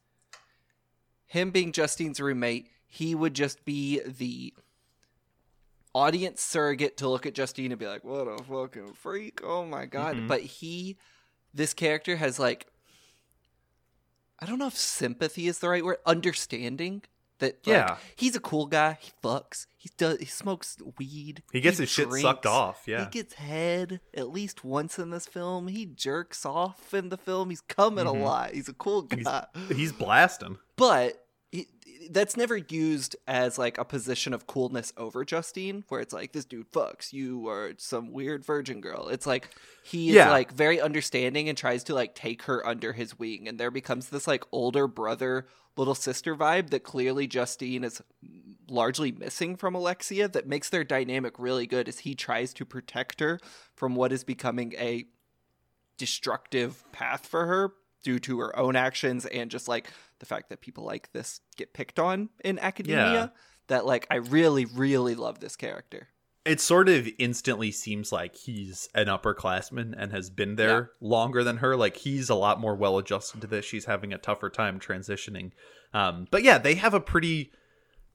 [1.25, 4.53] him being Justine's roommate, he would just be the
[5.93, 9.41] audience surrogate to look at Justine and be like, "What a fucking freak!
[9.43, 10.27] Oh my god!" Mhm.
[10.27, 10.97] But he,
[11.53, 12.67] this character has like,
[14.39, 15.97] I don't know if sympathy is the right word.
[16.05, 17.01] Understanding
[17.39, 17.97] that, like, Yeah.
[18.15, 18.97] he's a cool guy.
[19.01, 19.67] He fucks.
[19.77, 20.19] He does.
[20.19, 21.43] He smokes weed.
[21.51, 22.83] He gets his shit sucked off.
[22.87, 23.03] Yeah.
[23.05, 25.67] He gets head at least once in this film.
[25.67, 27.49] He jerks off in the film.
[27.49, 28.21] He's coming Mhm.
[28.21, 28.53] a lot.
[28.53, 29.45] He's a cool guy.
[29.69, 30.57] He's blasting.
[30.75, 31.19] But he,
[32.11, 36.45] that's never used as like a position of coolness over Justine, where it's like this
[36.45, 37.11] dude fucks.
[37.13, 39.07] You are some weird virgin girl.
[39.07, 39.49] It's like
[39.83, 40.29] he is Yeah.
[40.29, 44.09] like very understanding and tries to like take her under his wing, and there becomes
[44.09, 48.01] this like older brother little sister vibe that clearly Justine is
[48.69, 53.19] largely missing from Alexia that makes their dynamic really good as he tries to protect
[53.19, 53.39] her
[53.75, 55.05] from what is becoming a
[55.97, 57.73] destructive path for her
[58.05, 59.89] due to her own actions and just like
[60.19, 63.27] the fact that people like this get picked on in academia Yeah.
[63.67, 66.07] that like I really really love this character.
[66.45, 71.57] It sort of instantly seems like he's an upperclassman and has been there longer than
[71.57, 71.75] her.
[71.75, 73.65] Like he's a lot more well adjusted to this.
[73.65, 75.51] She's having a tougher time transitioning.
[75.91, 77.51] Um, but yeah, they have a pretty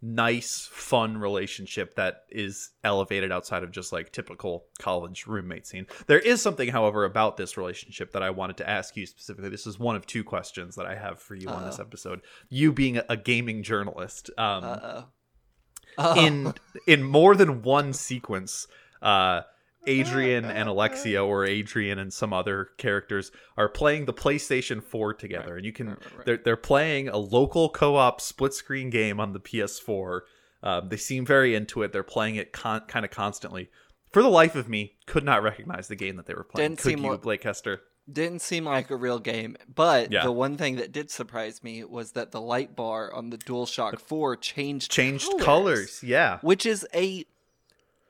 [0.02, 5.86] nice, fun relationship that is elevated outside of just like typical college roommate scene.
[6.06, 9.50] There is something, however, about this relationship that I wanted to ask you specifically.
[9.50, 12.22] This is one of two questions that I have for you on this episode.
[12.48, 16.14] You being a- gaming journalist, um, Uh-oh.
[16.16, 16.54] in
[16.86, 18.66] in more than one sequence
[19.02, 19.42] uh
[19.86, 25.56] Adrian and Alexia or Adrian and some other characters are playing the PlayStation 4 together
[25.56, 26.26] and you can right, right, right.
[26.26, 30.20] they're they're playing a local co-op split screen game on the PS4.
[30.62, 31.92] Um, they seem very into it.
[31.92, 33.70] They're playing it con- kind of constantly.
[34.12, 36.70] For the life of me, could not recognize the game that they were playing.
[36.70, 37.80] Didn't Could seem you, like- Blake Hester?
[38.10, 40.24] didn't seem like a real game, but Yeah.
[40.24, 44.00] the one thing that did surprise me was that the light bar on the DualShock
[44.00, 46.00] 4 changed Changed colors, colors.
[46.02, 46.38] Yeah.
[46.40, 47.24] which is a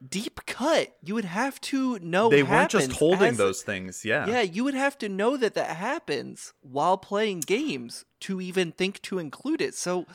[0.07, 0.97] deep cut.
[1.03, 4.05] You would have to know they weren't just holding as- those things.
[4.05, 4.27] Yeah.
[4.27, 9.03] Yeah, you would have to know that that happens while playing games to even think
[9.03, 9.75] to include it.
[9.75, 10.07] So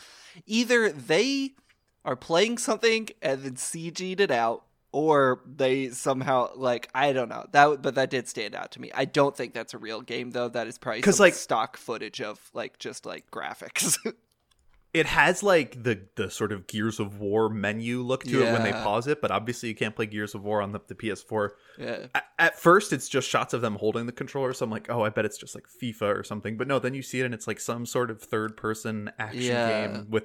[0.46, 1.52] either they
[2.04, 7.46] are playing something and then CG'd it out, or they somehow like I don't know
[7.52, 8.92] that, but that did stand out to me.
[8.94, 10.48] I don't think that's a real game though.
[10.48, 13.98] That is probably because like- stock footage of like just like graphics.
[14.96, 18.64] it has like the the sort of Gears of War menu look to it when
[18.64, 21.50] they pause it, but obviously you can't play Gears of War on the, the PS4.
[21.78, 24.90] yeah, A- At first, it's just shots of them holding the controller, so I'm like,
[24.90, 26.58] oh, I bet it's just like FIFA or something.
[26.58, 29.42] But no, then you see it and it's like some sort of third person action
[29.42, 29.88] Yeah.
[29.88, 30.24] game with.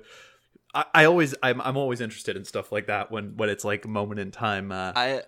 [0.72, 3.88] I, I always, I'm, I'm always interested in stuff like that when when it's like
[3.88, 5.22] moment in time uh, I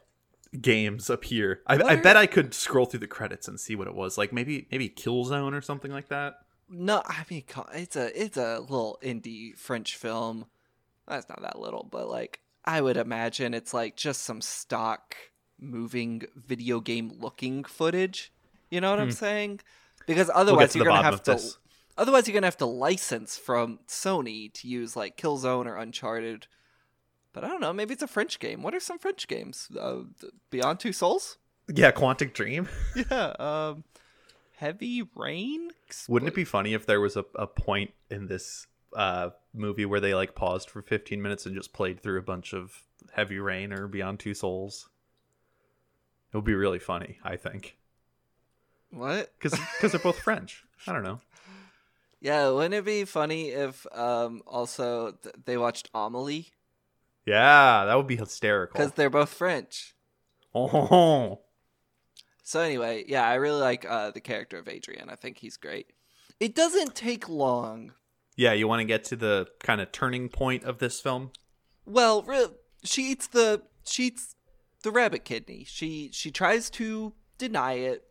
[0.61, 1.63] games appear.
[1.67, 4.33] I, I bet I could scroll through the credits and see what it was like.
[4.33, 6.35] Maybe maybe Killzone or something like that.
[6.73, 10.47] No, I mean it's a it's a little indie French film.
[11.07, 15.15] That's not that little, but like I would imagine it's like just some stock
[15.61, 18.33] moving video game looking footage.
[18.71, 19.13] You know what I'm Hmm.
[19.13, 19.61] saying?
[20.07, 21.33] Because We'll otherwise to you're gonna have to.
[21.33, 21.59] this.
[21.99, 26.47] Otherwise, you're gonna have to license from Sony to use like Killzone or Uncharted.
[27.35, 27.73] But I don't know.
[27.73, 28.63] Maybe it's a French game.
[28.63, 29.69] What are some French games?
[29.79, 30.01] Uh,
[30.51, 31.37] Beyond Two Souls.
[31.73, 32.69] Yeah, Quantic Dream.
[33.11, 33.33] Yeah.
[33.39, 33.85] Um,
[34.63, 35.71] Heavy Rain.
[36.09, 39.99] Wouldn't it be funny if there was a, a point in this uh, movie where
[39.99, 43.73] they like paused for 15 minutes and just played through a bunch of Heavy Rain
[43.73, 44.89] or Beyond Two Souls?
[46.33, 47.77] It would be really funny, I think,
[48.91, 49.33] What?
[49.41, 49.59] because
[49.93, 50.65] they're both French.
[50.87, 51.21] I don't know.
[52.21, 56.53] Yeah, wouldn't it be funny if um also th- they watched Amelie
[57.27, 58.79] Yeah, that would be hysterical.
[58.79, 59.95] because they're both French.
[60.55, 61.41] Oh,
[62.43, 65.09] So anyway, yeah, I really like uh, the character of Adrian.
[65.11, 65.87] I think he's great.
[66.41, 67.93] It doesn't take long.
[68.37, 68.53] yeah.
[68.53, 71.31] You want to get to the kind of turning point of this film?
[71.87, 72.49] Well, re-
[72.85, 74.35] she eats the she eats
[74.83, 75.65] the rabbit kidney.
[75.69, 78.05] She she tries to deny it,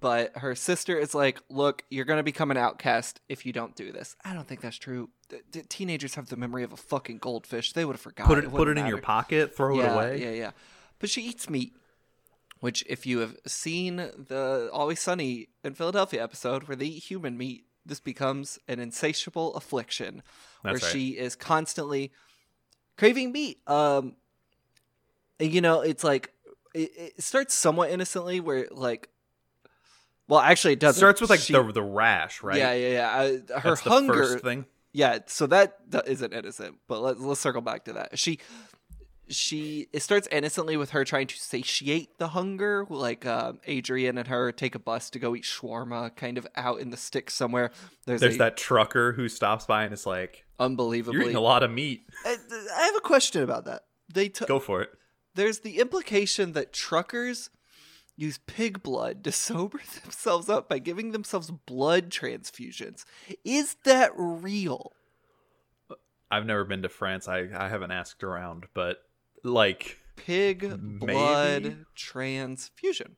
[0.00, 3.90] but her sister is like, "Look, you're gonna become an outcast if you don't do
[3.92, 5.10] this." I don't think that's true.
[5.28, 7.72] The, the teenagers have the memory of a fucking goldfish.
[7.72, 8.32] They would have forgotten.
[8.32, 10.20] Put it, put it wouldn't in your pocket, throw it away.
[10.22, 10.50] Yeah, yeah.
[11.00, 11.72] But she eats meat,
[12.60, 17.36] which, if you have seen the Always Sunny in Philadelphia episode where they eat human
[17.36, 20.22] meat, this becomes an insatiable affliction
[20.62, 20.92] That's where right.
[20.92, 22.12] she is constantly
[22.96, 23.60] craving meat.
[23.68, 24.16] Um,
[25.38, 26.32] you know, it's like
[26.74, 29.08] it, it starts somewhat innocently, where like,
[30.28, 30.98] well, actually, it doesn't.
[30.98, 32.58] starts with like She- the the rash, right?
[32.58, 33.10] Yeah, yeah, yeah.
[33.54, 34.14] Uh, her That's hunger.
[34.14, 34.66] first thing.
[34.92, 38.18] Yeah, so that, that isn't innocent, but let's let's circle back to that.
[38.18, 38.38] She
[39.28, 44.28] she it starts innocently with her trying to satiate the hunger, like um, Adrien and
[44.28, 47.70] her take a bus to go eat shawarma, kind of out in the sticks somewhere.
[48.04, 51.40] There's, There's a that trucker who stops by and is like, unbelievably "You're eating a
[51.40, 52.04] lot of meat.
[52.24, 52.36] I,
[52.76, 53.82] I have a question about that.
[54.12, 54.90] They took Go for it."
[55.34, 57.50] there's the implication that truckers
[58.16, 63.04] use pig blood to sober themselves up by giving themselves blood transfusions.
[63.44, 64.92] Is that real?
[66.30, 67.28] I've never been to France.
[67.28, 68.98] I I haven't asked around, but
[69.46, 73.16] like, Pig blood transfusion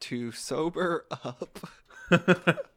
[0.00, 1.58] to sober up.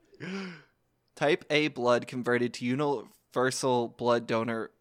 [1.16, 4.72] Type A blood converted to universal blood donor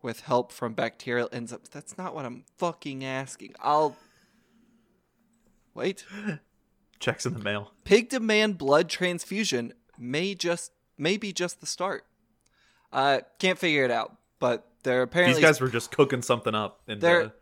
[0.00, 1.68] with help from bacterial enzymes.
[1.70, 3.54] That's not what I'm fucking asking.
[3.60, 3.96] I'll
[5.74, 6.04] wait.
[7.00, 7.72] checks in the mail.
[7.84, 12.04] Pig demand blood transfusion may just may be just the start.
[12.92, 16.80] Uh, can't figure it out, but they're apparently These guys were just cooking something up
[16.86, 17.32] in the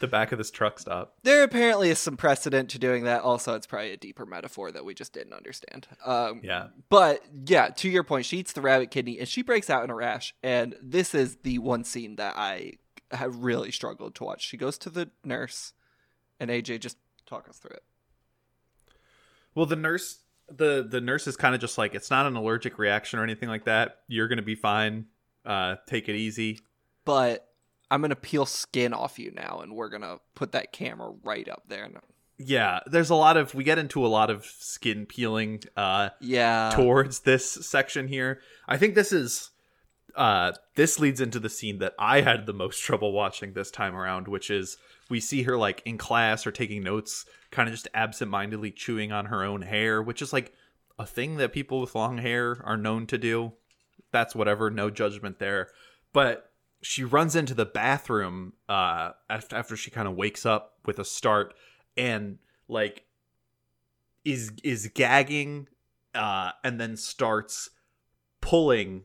[0.00, 1.14] the back of this truck stop.
[1.22, 3.22] there apparently is some precedent to doing that.
[3.22, 5.86] Also, it's probably a deeper metaphor that we just didn't understand.
[6.04, 6.68] Um, Yeah.
[6.88, 9.90] But yeah, to your point, she eats the rabbit kidney and she breaks out in
[9.90, 10.34] a rash.
[10.42, 12.72] And this is the one scene that I
[13.12, 14.44] have really struggled to watch.
[14.44, 15.72] She goes to the nurse,
[16.40, 17.84] and AJ just talk us through it.
[19.54, 20.18] Well, the nurse
[20.50, 23.48] the the nurse is kind of just like it's not an allergic reaction or anything
[23.48, 23.98] like that.
[24.08, 25.06] You're gonna be fine.
[25.44, 26.58] Uh, take it easy.
[27.04, 27.48] But
[27.90, 31.64] I'm gonna peel skin off you now, and we're gonna put that camera right up
[31.68, 31.88] there.
[32.38, 36.70] Yeah, there's a lot of we get into a lot of skin peeling uh yeah,
[36.74, 38.40] towards this section here.
[38.66, 39.50] I think this is
[40.14, 43.94] uh this leads into the scene that I had the most trouble watching this time
[43.94, 44.76] around, which is
[45.10, 49.26] we see her like in class or taking notes, kind of just absentmindedly chewing on
[49.26, 50.52] her own hair, which is like
[50.98, 53.52] a thing that people with long hair are known to do.
[54.10, 55.68] That's whatever, no judgment there.
[56.12, 56.51] But
[56.82, 61.04] she runs into the bathroom uh after, after she kind of wakes up with a
[61.04, 61.54] start
[61.96, 63.04] and like
[64.24, 65.68] is is gagging
[66.14, 67.70] uh and then starts
[68.40, 69.04] pulling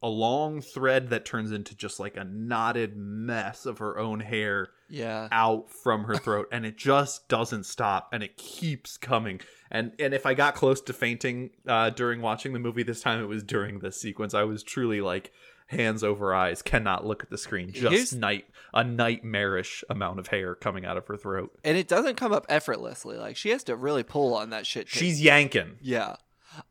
[0.00, 4.68] a long thread that turns into just like a knotted mess of her own hair
[4.88, 5.26] yeah.
[5.32, 9.40] out from her throat and it just doesn't stop and it keeps coming
[9.70, 13.20] and and if i got close to fainting uh during watching the movie this time
[13.20, 15.32] it was during this sequence i was truly like
[15.68, 20.26] hands over eyes cannot look at the screen just Here's- night a nightmarish amount of
[20.26, 23.16] hair coming out of her throat And it doesn't come up effortlessly.
[23.16, 24.88] Like she has to really pull on that shit.
[24.88, 26.16] she's yanking yeah.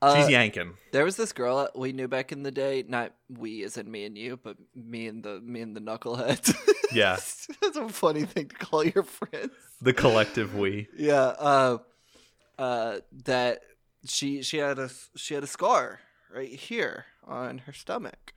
[0.01, 2.83] Uh, she's yanking There was this girl we knew back in the day.
[2.87, 6.55] Not we, as in me and you, but me and the me and the knuckleheads.
[6.93, 7.17] Yeah.
[7.61, 9.51] that's a funny thing to call your friends.
[9.81, 11.33] the collective we Yeah.
[11.37, 11.77] Uh,
[12.57, 13.61] uh, that
[14.05, 15.99] she she had a she had a scar
[16.33, 18.33] right here on her stomach,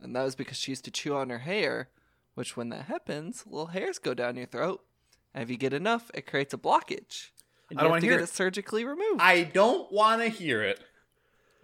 [0.00, 1.88] and that was because she used to chew on her hair.
[2.34, 4.80] Which, when that happens, little hairs go down your throat,
[5.34, 7.30] and if you get enough, it creates a blockage.
[7.70, 8.24] And I don't wanna hear get it.
[8.24, 9.20] it surgically removed.
[9.20, 10.80] i don't want to hear it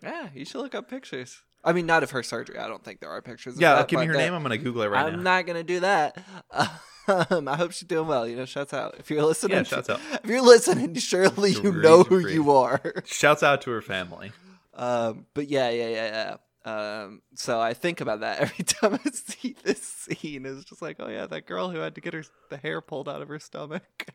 [0.03, 1.41] Yeah, you should look up pictures.
[1.65, 2.59] I mean, not of her surgery.
[2.59, 3.55] I don't think there are pictures.
[3.55, 5.17] Of yeah that, give me but her that- name i'm gonna google it right now.
[5.17, 6.19] I'm not gonna do that.
[6.51, 8.27] Um, I hope she's doing well.
[8.29, 9.59] You know, shouts out if you're listening.
[9.59, 10.01] Yeah, shouts out.
[10.25, 12.35] If you're listening, surely you know who great.
[12.35, 12.81] you are.
[13.05, 14.33] shouts out to her family
[14.75, 16.37] Um, but yeah, yeah, yeah, yeah.
[16.65, 20.47] Um, so I think about that every time I see this scene.
[20.47, 23.09] It's just like, oh yeah, that girl who had to get her the hair pulled
[23.09, 24.07] out of her stomach.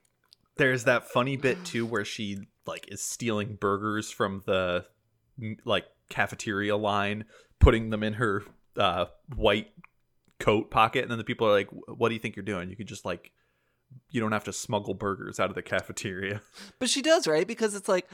[0.57, 4.85] there's that funny bit too where she like is stealing burgers from the
[5.63, 7.23] like cafeteria line
[7.59, 8.43] putting them in her
[8.77, 9.67] uh white
[10.39, 12.75] coat pocket and then the people are like what do you think you're doing you
[12.75, 13.31] could just like
[14.11, 16.41] you don't have to smuggle burgers out of the cafeteria
[16.79, 17.47] But she does, right?
[17.47, 18.09] Because it's like,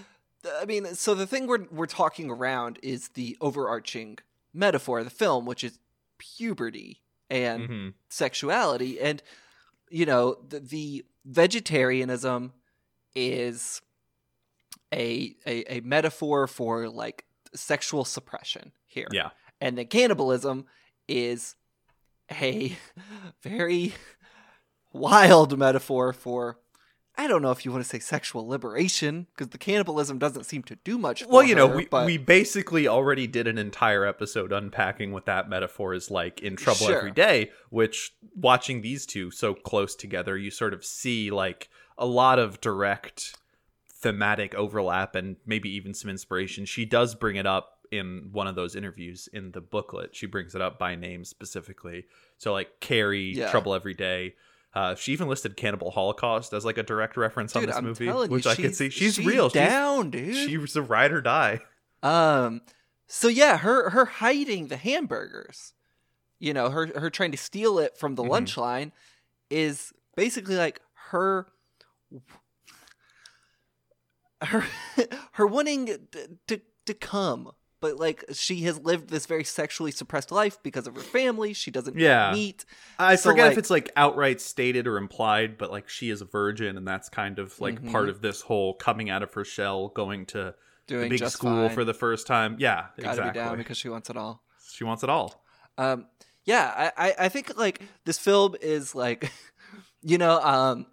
[0.60, 4.20] I mean, so the thing we're we're talking around is the overarching
[4.54, 5.80] metaphor of the film, which is
[6.18, 9.00] puberty and hmm sexuality.
[9.00, 9.22] And
[9.90, 12.54] you know the, the vegetarianism
[13.16, 13.82] is
[14.94, 19.08] a, a a metaphor for like sexual suppression here.
[19.12, 19.30] Yeah.
[19.62, 20.66] And then cannibalism
[21.08, 21.56] is
[22.32, 22.76] a
[23.44, 23.94] very
[24.94, 26.58] wild metaphor for
[27.18, 30.64] I don't know if you want to say sexual liberation because the cannibalism doesn't seem
[30.64, 31.24] to do much.
[31.24, 35.12] For well you know her, we, but we basically already did an entire episode unpacking
[35.12, 36.98] what that metaphor is like in trouble Sure.
[36.98, 42.06] every day which watching these two so close together you sort of see like a
[42.06, 43.36] lot of direct
[43.90, 48.56] thematic overlap and maybe even some inspiration she does bring it up in one of
[48.56, 50.16] those interviews in the booklet.
[50.16, 52.06] She brings it up by name specifically.
[52.38, 53.52] So like Carrie, Yeah.
[53.52, 54.36] Trouble Every Day.
[54.76, 58.06] Uh, she even listed Cannibal Holocaust as like a direct reference on this I'm movie,
[58.06, 58.90] you, which I could see.
[58.90, 59.48] She's, she's real.
[59.48, 60.36] down, dude.
[60.36, 61.62] She's, she's a ride or die.
[62.04, 62.62] Um,
[63.08, 65.74] so yeah, her her hiding the hamburgers,
[66.40, 68.30] you know, her her trying to steal it from the Mhm.
[68.30, 68.92] lunch line,
[69.50, 71.48] is basically like her
[74.42, 74.66] her
[75.34, 76.00] her wanting to,
[76.48, 77.52] to to come,
[77.86, 81.54] but like she has lived this very sexually suppressed life because of her family.
[81.54, 82.32] She doesn't Yeah.
[82.34, 82.66] meet.
[82.98, 86.22] I So, forget like- if it's like outright stated or implied, but like she is
[86.22, 87.92] a virgin, and that's kind of like Mhm.
[87.92, 90.56] part of this whole coming out of her shell, going to
[90.88, 91.76] Doing the big school fine.
[91.76, 92.56] for the first time.
[92.60, 93.32] Yeah, Gotta exactly.
[93.32, 94.44] be down because she wants it all.
[94.74, 95.44] she wants it all.
[95.78, 96.08] Um,
[96.44, 99.32] yeah, I, I, I think like this film is like,
[100.02, 100.88] you know, um,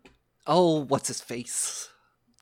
[0.47, 1.89] oh, what's his face?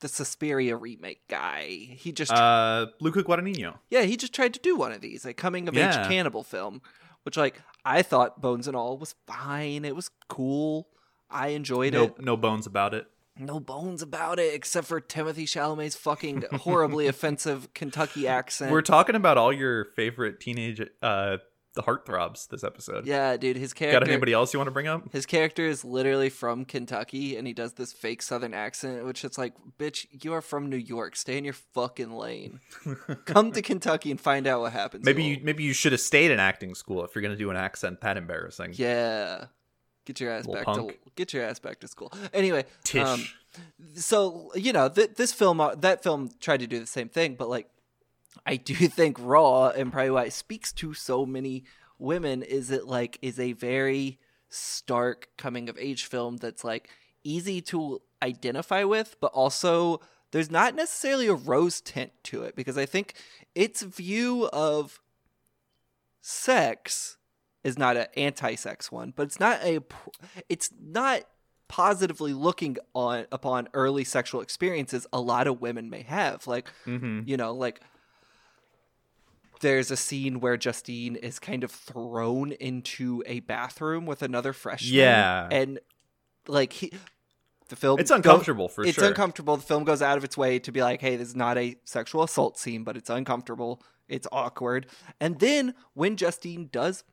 [0.01, 1.67] The Suspiria remake guy.
[1.67, 3.77] He just, Uh, Luca Guadagnino.
[3.89, 6.01] yeah, he just tried to do one of these, like coming of Yeah.
[6.03, 6.81] age cannibal film,
[7.23, 9.85] which like I thought Bones and All was fine.
[9.85, 10.87] It was cool.
[11.29, 12.19] I enjoyed No, it.
[12.19, 13.07] no bones about it.
[13.37, 18.71] No bones about it, except for Timothée Chalamet's fucking horribly offensive Kentucky accent.
[18.71, 21.37] We're talking about all your favorite teenage, uh,
[21.73, 23.05] the heartthrobs this episode.
[23.05, 23.99] yeah, dude, his character.
[23.99, 25.11] Got anybody else you want to bring up?
[25.11, 29.37] His character is literally from Kentucky, and he does this fake Southern accent, which is
[29.37, 31.15] like, bitch, you are from New York.
[31.15, 32.59] Stay in your fucking lane.
[33.25, 35.05] Come to Kentucky and find out what happens.
[35.05, 37.49] Maybe you you maybe you should have stayed in acting school if you're gonna do
[37.49, 38.73] an accent that embarrassing.
[38.75, 39.45] Yeah.
[40.05, 40.91] Get your ass Little back punk.
[40.91, 42.11] to get your ass back to school.
[42.33, 43.01] Anyway, Tish.
[43.07, 43.23] um,
[43.95, 47.35] so you know th- this film, uh, that film tried to do the same thing,
[47.35, 47.69] but like,
[48.45, 51.63] I do think Raw, and probably why it speaks to so many
[51.99, 54.19] women, is it like is a very
[54.49, 56.89] stark coming of age film that's like
[57.23, 62.77] easy to identify with, but also there's not necessarily a rose tint to it because
[62.77, 63.15] I think
[63.55, 65.01] its view of
[66.21, 67.17] sex
[67.63, 69.79] is not an anti-sex one, but it's not a
[70.49, 71.23] it's not
[71.67, 76.45] positively looking on upon early sexual experiences a lot of women may have.
[76.47, 77.21] Like, mm-hmm.
[77.25, 77.81] you know, like
[79.61, 84.93] there's a scene where Justine is kind of thrown into a bathroom with another freshman.
[84.93, 85.47] Yeah.
[85.51, 85.79] And
[86.47, 86.91] like he
[87.69, 89.05] the film It's go- uncomfortable for it's sure.
[89.05, 89.57] It's uncomfortable.
[89.57, 91.77] The film goes out of its way to be like, hey, this is not a
[91.85, 93.81] sexual assault scene, but it's uncomfortable.
[94.09, 94.87] It's awkward.
[95.19, 97.03] And then when Justine does,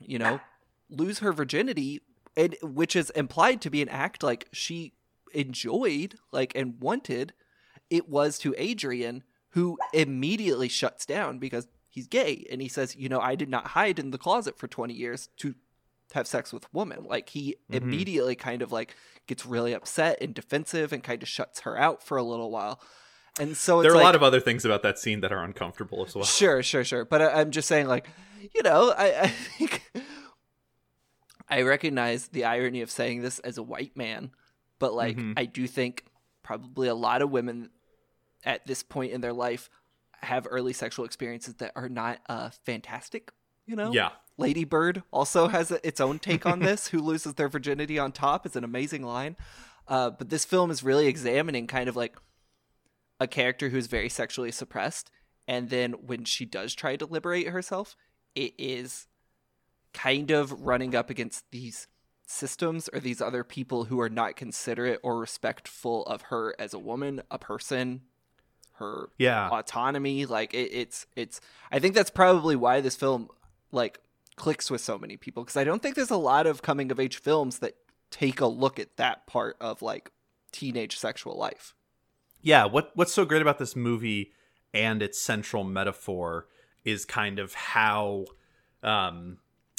[0.00, 0.40] you know,
[0.88, 2.00] lose her virginity,
[2.36, 4.94] and which is implied to be an act like she
[5.34, 7.34] enjoyed, like and wanted,
[7.90, 9.22] it was to Adrien,
[9.52, 13.68] who immediately shuts down because he's gay and he says, you know, I did not
[13.68, 15.54] hide in the closet for 20 years to
[16.14, 17.04] have sex with women.
[17.04, 17.76] Like he Mhm.
[17.82, 18.94] immediately kind of like
[19.26, 22.80] gets really upset and defensive and kind of shuts her out for a little while.
[23.40, 25.32] And so it's there are like, a lot of other things about that scene that
[25.32, 26.24] are uncomfortable as well.
[26.24, 27.04] Sure, sure, sure.
[27.06, 28.06] But I, I'm just saying, like,
[28.54, 29.82] you know, I, I think
[31.48, 34.30] I recognize the irony of saying this as a white man,
[34.78, 35.34] but like, Mhm.
[35.36, 36.04] I do think
[36.42, 37.70] probably a lot of women
[38.44, 39.70] at this point in their life
[40.22, 43.32] have early sexual experiences that are not uh, fantastic.
[43.66, 44.10] You know, Yeah.
[44.38, 46.86] Lady Bird also has a, its own take on this.
[46.88, 49.36] Who loses their virginity on top is an amazing line.
[49.86, 52.16] Uh, but this film is really examining kind of like
[53.20, 55.10] a character who's very sexually suppressed,
[55.46, 57.96] and then when she does try to liberate herself,
[58.34, 59.06] it is
[59.92, 61.86] kind of running up against these
[62.26, 66.78] systems or these other people who are not considerate or respectful of her as a
[66.78, 68.02] woman, a person,
[68.82, 69.48] her Yeah.
[69.48, 73.28] autonomy like it, it's it's i think that's probably why this film
[73.70, 74.00] like
[74.36, 76.98] clicks with so many people because i don't think there's a lot of coming of
[77.00, 77.74] age films that
[78.10, 80.10] take a look at that part of like
[80.52, 81.74] teenage sexual life
[82.42, 84.32] yeah what what's so great about this movie
[84.74, 86.46] and its central metaphor
[86.84, 88.24] is kind of how
[88.82, 89.38] um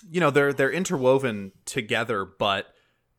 [0.09, 2.72] you know they're they're interwoven together but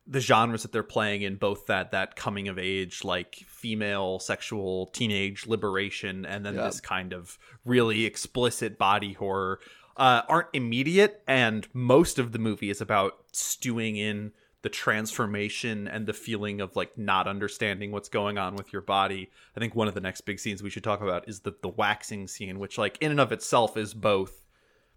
[0.07, 4.87] the genres that they're playing in both that that coming of age like female sexual
[4.87, 9.59] teenage liberation and then this kind of really explicit body horror
[9.97, 11.23] uh, aren't immediate.
[11.27, 14.31] And most of the movie is about stewing in
[14.61, 19.29] the transformation and the feeling of like not understanding what's going on with your body.
[19.55, 21.69] I think one of the next big scenes we should talk about is the the
[21.69, 24.43] waxing scene which like in and of itself is both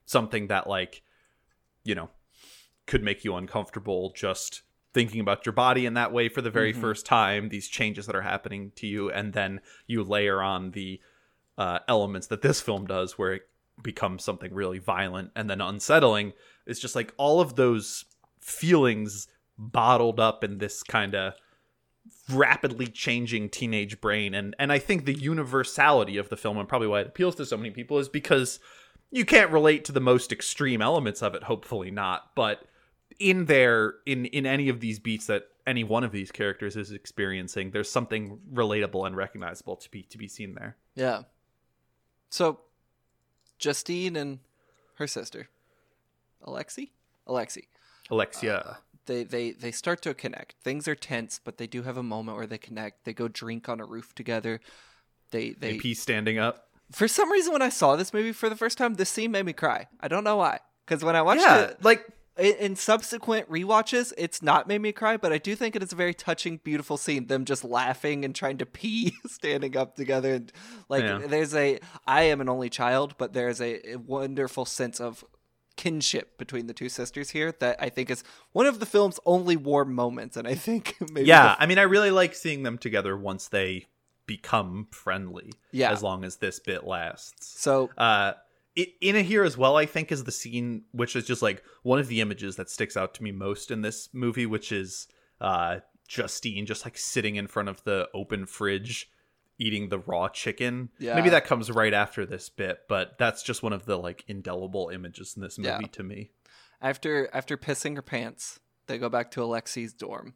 [0.07, 1.03] something that like
[1.85, 2.09] you know
[2.87, 4.63] could make you uncomfortable just
[4.95, 6.81] thinking about your body in that way for the very Mhm.
[6.81, 11.01] first time these changes that are happening to you and then you layer on the
[11.59, 13.43] uh, elements that this film does where it
[13.83, 16.33] becomes something really violent and then unsettling
[16.67, 18.05] it's just like all of those
[18.41, 19.27] feelings
[19.59, 21.35] bottled up in this kind of
[22.31, 26.89] rapidly changing teenage brain and and I think the universality of the film and probably
[26.89, 28.61] why it appeals to so many people is because
[29.11, 32.63] you can't relate to the most extreme elements of it hopefully not but
[33.19, 36.93] in there in in any of these beats that any one of these characters is
[36.93, 41.23] experiencing there's something relatable and recognizable to be to be seen there Yeah.
[42.31, 42.61] So,
[43.59, 44.41] Justine and
[44.97, 45.49] her sister,
[46.47, 46.91] Alexi,
[47.27, 47.65] Alexi,
[48.11, 48.75] alexia uh,
[49.07, 50.57] they they they start to connect.
[50.63, 53.05] Things are tense, but they do have a moment where they connect.
[53.05, 54.61] They go drink on a roof together.
[55.31, 58.57] They they AP standing up for some reason when I saw this movie for the
[58.57, 59.89] first time, this scene made me cry.
[60.01, 60.61] I don't know why.
[60.87, 62.07] Because when I watched yeah it like
[62.39, 65.93] in, in subsequent rewatches, it's not made me cry, but I do think it is
[65.93, 67.27] a very touching, beautiful scene.
[67.27, 70.53] Them just laughing and trying to pee, standing up together, and
[70.89, 71.19] like Yeah.
[71.27, 71.79] there's a.
[72.07, 75.25] I am an only child, but there's a, a wonderful sense of
[75.77, 79.57] kinship between the two sisters here that I think is one of the film's only
[79.57, 82.79] warm moments, and I think maybe yeah the- i mean i really like seeing them
[82.79, 83.87] together once they
[84.27, 85.93] become friendly Yeah.
[85.93, 88.33] as long as this bit lasts so uh
[88.77, 91.63] i- in it here as well i think is the scene which is just like
[91.83, 95.07] one of the images that sticks out to me most in this movie which is
[95.41, 99.11] uh justine just like sitting in front of the open fridge
[99.59, 101.15] eating the raw chicken Yeah.
[101.15, 104.89] maybe that comes right after this bit but that's just one of the like indelible
[104.93, 105.87] images in this movie Yeah.
[105.93, 106.31] to me
[106.81, 110.35] after after pissing her pants, they go back to Alexi's dorm,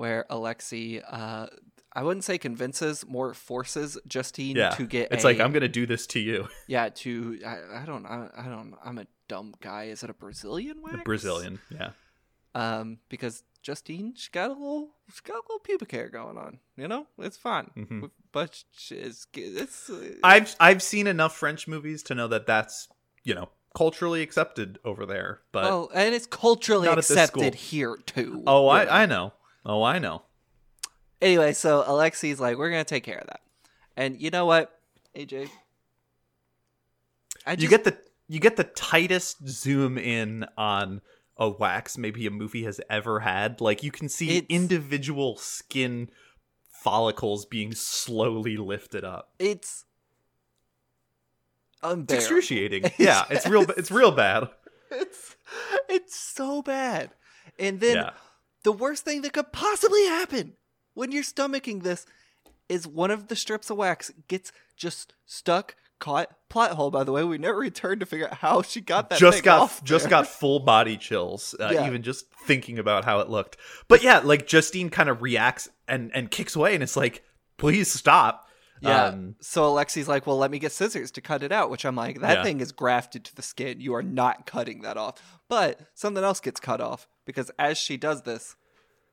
[0.00, 1.46] where Alexi, uh,
[1.92, 5.12] I wouldn't say convinces, more forces Justine yeah to get.
[5.12, 8.28] it's a- like i'm gonna do this to you yeah to I, I don't I,
[8.36, 9.84] I don't I'm a dumb guy.
[9.84, 11.02] Is it a Brazilian wax?
[11.04, 11.90] brazilian yeah
[12.54, 16.58] Um, because Justine, she got a little, she got a little pubic hair going on.
[16.78, 18.10] You know, it's fine, Mhm.
[18.32, 19.90] but it's it's.
[19.90, 22.88] uh, I've I've seen enough French movies to know that that's
[23.22, 25.40] you know culturally accepted over there.
[25.52, 28.42] But well, and it's culturally not at this accepted here too.
[28.46, 28.66] oh.
[28.68, 29.32] I I know.
[29.64, 30.22] Oh, I know.
[31.20, 33.40] Anyway, so Alexi's like, we're gonna take care of that,
[33.96, 34.78] and you know what,
[35.14, 35.48] AJ,
[37.46, 37.96] just, you get the
[38.28, 41.00] you get the tightest zoom in on
[41.36, 43.60] a wax maybe a movie has ever had.
[43.60, 46.10] Like you can see It's- individual skin
[46.70, 49.30] follicles being slowly lifted up.
[49.38, 49.84] it's
[51.82, 52.84] It's excruciating.
[52.98, 53.62] yeah, it's real.
[53.76, 54.48] It's real bad.
[54.90, 55.36] It's
[55.88, 57.10] it's so bad,
[57.58, 58.10] and then yeah.
[58.64, 60.54] The worst thing that could possibly happen
[60.94, 62.06] when you're stomaching this
[62.68, 66.28] is one of the strips of wax gets just stuck, caught.
[66.48, 67.22] Plot hole, by the way.
[67.22, 69.20] We never returned to figure out how she got that.
[69.20, 71.86] just thing got off just got full body chills uh, Yeah.
[71.86, 73.56] even just thinking about how it looked
[73.86, 77.22] but yeah like justine kind of reacts and and kicks away and it's like
[77.56, 78.48] please stop
[78.80, 79.04] Yeah.
[79.04, 81.94] um, so Alexi's like, "Well, let me get scissors to cut it out," which I'm
[81.94, 82.42] like, "That Yeah.
[82.42, 83.80] thing is grafted to the skin.
[83.80, 87.96] You are not cutting that off." But something else gets cut off because as she
[87.96, 88.56] does this,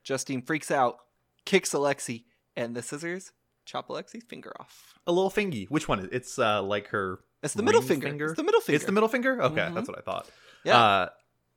[0.02, 0.98] Justine freaks out,
[1.44, 2.24] kicks Alexi,
[2.56, 3.32] and the scissors
[3.64, 4.94] chop Alexi's finger off.
[5.06, 8.26] a little fingy which one is it's uh like her It's the middle ring finger.
[8.26, 8.76] It's the middle finger.
[8.76, 9.74] it's the middle finger okay Mhm.
[9.74, 10.26] that's what i thought
[10.64, 10.78] Yeah.
[10.78, 11.08] uh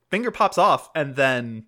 [0.09, 1.66] finger pops off and then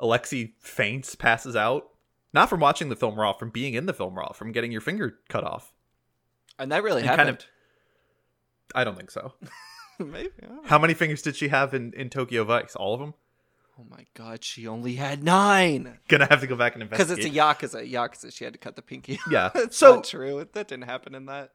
[0.00, 1.88] alexi faints passes out
[2.32, 4.80] not from watching the film raw from being in the film raw from getting your
[4.80, 5.72] finger cut off
[6.58, 7.38] and that really and kind happened.
[7.38, 9.34] of- i don't think so
[10.00, 10.30] Maybe.
[10.42, 13.14] Don't how many fingers did she have in in tokyo vice all of them
[13.78, 15.98] Oh my god, she only had nine.
[16.08, 17.16] gonna have to go back and investigate.
[17.18, 17.38] Because it's a
[17.82, 17.90] yakuza.
[17.92, 19.18] Yakuza, she had to cut the pinky.
[19.30, 19.50] Yeah.
[19.54, 20.46] That's So- not true.
[20.52, 21.50] That didn't happen in that.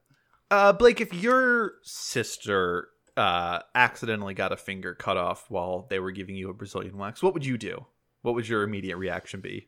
[0.51, 6.11] Uh, Blake, if your sister uh, accidentally got a finger cut off while they were
[6.11, 7.85] giving you a Brazilian wax, what would you do?
[8.21, 9.67] What would your immediate reaction be?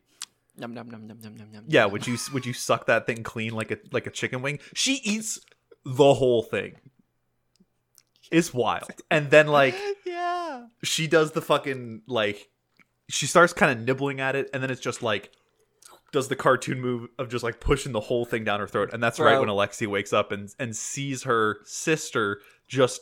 [0.56, 1.64] Num num num num num num num.
[1.66, 4.60] Yeah, would you would you suck that thing clean like a like a chicken wing?
[4.74, 5.40] She eats
[5.84, 6.76] the whole thing.
[8.30, 8.90] It's wild.
[9.10, 10.66] And then like yeah.
[10.82, 12.48] she does the fucking like
[13.08, 15.30] she starts kind of nibbling at it and then it's just like
[16.12, 19.02] does the cartoon move of just like pushing the whole thing down her throat and
[19.02, 23.00] that's right when alexi wakes up and and sees her sister just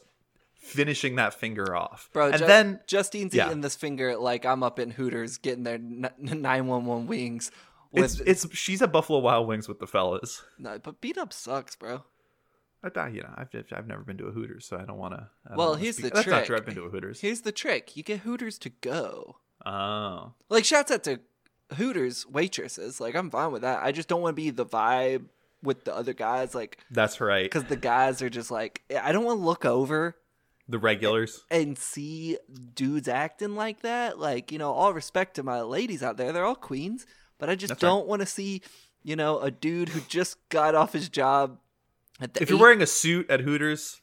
[0.55, 3.49] finishing that finger off Bro, and Ju- then Justine's yeah.
[3.49, 7.51] eating this finger like I'm up in Hooters getting their nine one one wings.
[7.91, 11.33] With, it's it's she's at buffalo wild wings with the fellas no, but beat up
[11.33, 12.05] sucks, bro.
[12.85, 15.29] I, you know i've, I've never been to a hooters so i don't want to
[15.55, 18.03] Well, here's the that's not true i've been to a hooters Here's the trick: you
[18.03, 19.37] get Hooters to go.
[19.65, 21.21] oh Like, shouts out to
[21.75, 23.01] Hooters waitresses.
[23.01, 23.83] Like, I'm fine with that.
[23.83, 25.27] I just don't want to be the vibe
[25.63, 26.55] with the other guys.
[26.55, 29.65] Like, that's right because the guys are just like, eh, I don't want to look
[29.65, 30.17] over
[30.69, 32.39] the regulars and see
[32.75, 34.19] dudes acting like that.
[34.19, 37.07] Like, you know, all respect to my ladies out there, they're all queens,
[37.39, 38.63] but I just That's don't want to see,
[39.03, 41.59] you know, a dude who just got off his job
[42.41, 44.01] if you're wearing a suit at hooters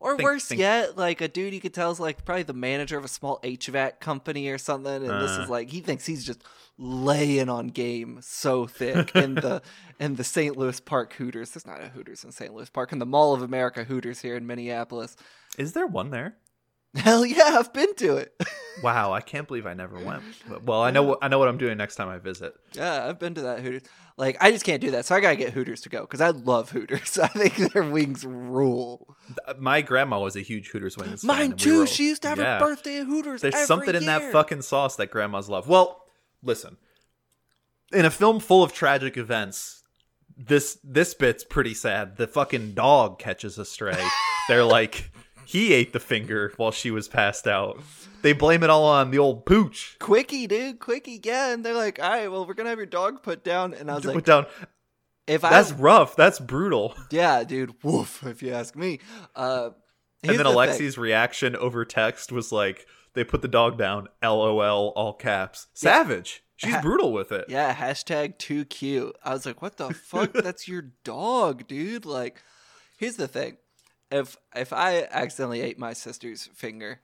[0.00, 2.52] Or Think- worse think- yet, like a dude you could tell is like probably the
[2.52, 5.42] manager of a small HVAC company or something, and this Uh.
[5.44, 6.42] is like he thinks he's just
[6.76, 9.62] laying on game so thick in the
[10.00, 10.56] in the St.
[10.56, 11.50] Louis Park Hooters.
[11.50, 12.52] There's not a Hooters in St.
[12.52, 15.16] Louis Park, in the Mall of America Hooters here in Minneapolis.
[15.56, 16.36] Is there one there?
[16.94, 18.34] Hell yeah, I've been to it.
[18.82, 20.24] Wow, I can't believe I never went.
[20.48, 22.54] But- Well, I know what I know what I'm doing next time I visit.
[22.72, 23.82] yeah, I've been to that Hooters.
[24.16, 26.30] Like I just can't do that, so I gotta get Hooters to go because I
[26.30, 27.16] love Hooters.
[27.22, 29.16] I think their wings rule.
[29.58, 31.20] My grandma was a huge Hooters wings.
[31.22, 31.78] fan, Mine and we too.
[31.78, 32.58] were- she used to have yeah.
[32.58, 33.42] her birthday at Hooters.
[33.42, 35.68] There's something in that fucking sauce that grandmas love.
[35.68, 36.02] Well,
[36.42, 36.76] listen.
[37.92, 39.84] In a film full of tragic events,
[40.36, 42.16] this this bit's pretty sad.
[42.16, 44.02] The fucking dog catches a stray.
[44.48, 45.12] They're like,
[45.46, 47.80] he ate the finger while she was passed out.
[48.22, 49.96] They blame it all on the old pooch.
[50.00, 51.52] Quickie, dude, quickie, yeah.
[51.52, 53.74] And they're like, all right, well, we're gonna have your dog put down.
[53.74, 54.46] And I was Put like, put down.
[55.26, 56.16] if I, That's rough.
[56.16, 56.94] That's brutal.
[57.10, 59.00] yeah, dude, woof, if you ask me.
[59.36, 59.70] Uh,
[60.22, 60.52] and then the thing.
[60.54, 64.08] Alexi's reaction over text was like, they put the dog down.
[64.22, 65.66] LOL, all caps.
[65.74, 66.42] Savage.
[66.56, 67.44] She's Ha- brutal with it.
[67.48, 69.14] Yeah, hashtag too cute.
[69.24, 70.32] I was like, what the fuck?
[70.34, 72.06] That's your dog, dude.
[72.06, 72.42] Like,
[72.96, 73.58] here's the thing.
[74.10, 77.00] If if I accidentally ate my sister's finger,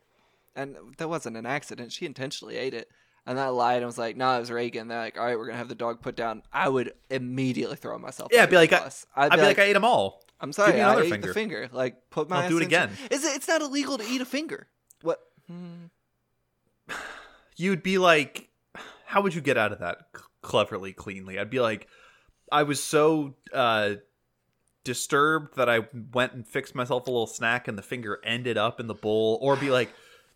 [0.54, 2.88] and that wasn't an accident, she intentionally ate it,
[3.26, 4.88] and I lied and was like, no, it was Reagan.
[4.88, 6.42] They're like, all right, we're gonna have the dog put down.
[6.52, 8.30] I would immediately throw myself.
[8.32, 9.06] Yeah, under be like, I- bus.
[9.16, 10.22] I'd, be like, I ate them all.
[10.40, 11.28] I'm sorry, me I another ate finger.
[11.28, 11.68] the finger.
[11.72, 12.44] Like, put my.
[12.44, 12.90] I'll do it again.
[13.10, 13.36] Is it?
[13.36, 14.68] It's not illegal to eat a finger.
[15.02, 15.20] What?
[15.46, 15.86] Hmm.
[17.56, 18.48] you'd be like
[19.04, 19.98] how would you get out of that
[20.40, 21.86] cleverly cleanly i'd be like
[22.50, 23.94] i was so uh
[24.94, 25.78] disturbed that i
[26.12, 29.38] went and fixed myself a little snack and the finger ended up in the bowl
[29.40, 29.90] or be like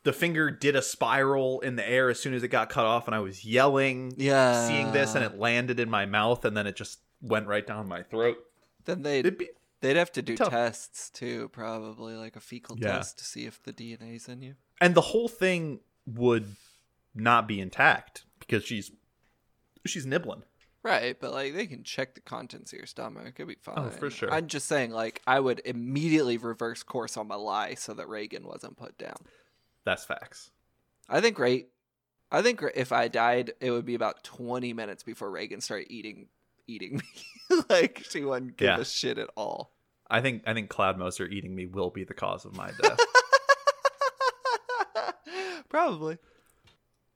[0.05, 3.07] the finger did a spiral in the air as soon as it got cut off
[3.09, 4.69] and i was yelling Yeah.
[4.69, 7.89] seeing this and it landed in my mouth and then it just went right down
[7.89, 8.37] my throat
[8.85, 9.49] Then they'd be
[9.81, 10.51] they'd have to do tough.
[10.51, 12.93] tests too, probably like a fecal Yeah.
[12.99, 14.55] test to see if the DNA's in you.
[14.81, 16.47] and the whole thing would
[17.15, 18.93] not be intact because she's
[19.87, 20.43] she's nibbling
[20.85, 23.33] Right, but like they can check the contents of your stomach.
[23.37, 23.75] It'd be fine.
[23.79, 24.31] Oh, for sure.
[24.33, 28.47] I'm just saying, like, I would immediately reverse course on my lie so that Reagan
[28.47, 29.17] wasn't put down.
[29.85, 30.51] that's facts
[31.09, 31.67] I think right.
[32.31, 36.29] I think if I died, it would be about 20 minutes before Reagan started eating
[36.67, 36.97] eating
[37.51, 37.59] me.
[37.71, 38.79] like she wouldn't give Yeah.
[38.81, 39.73] a shit at all.
[40.11, 42.99] i think i think cloud moser eating me will be the cause of my death
[45.69, 46.19] Probably.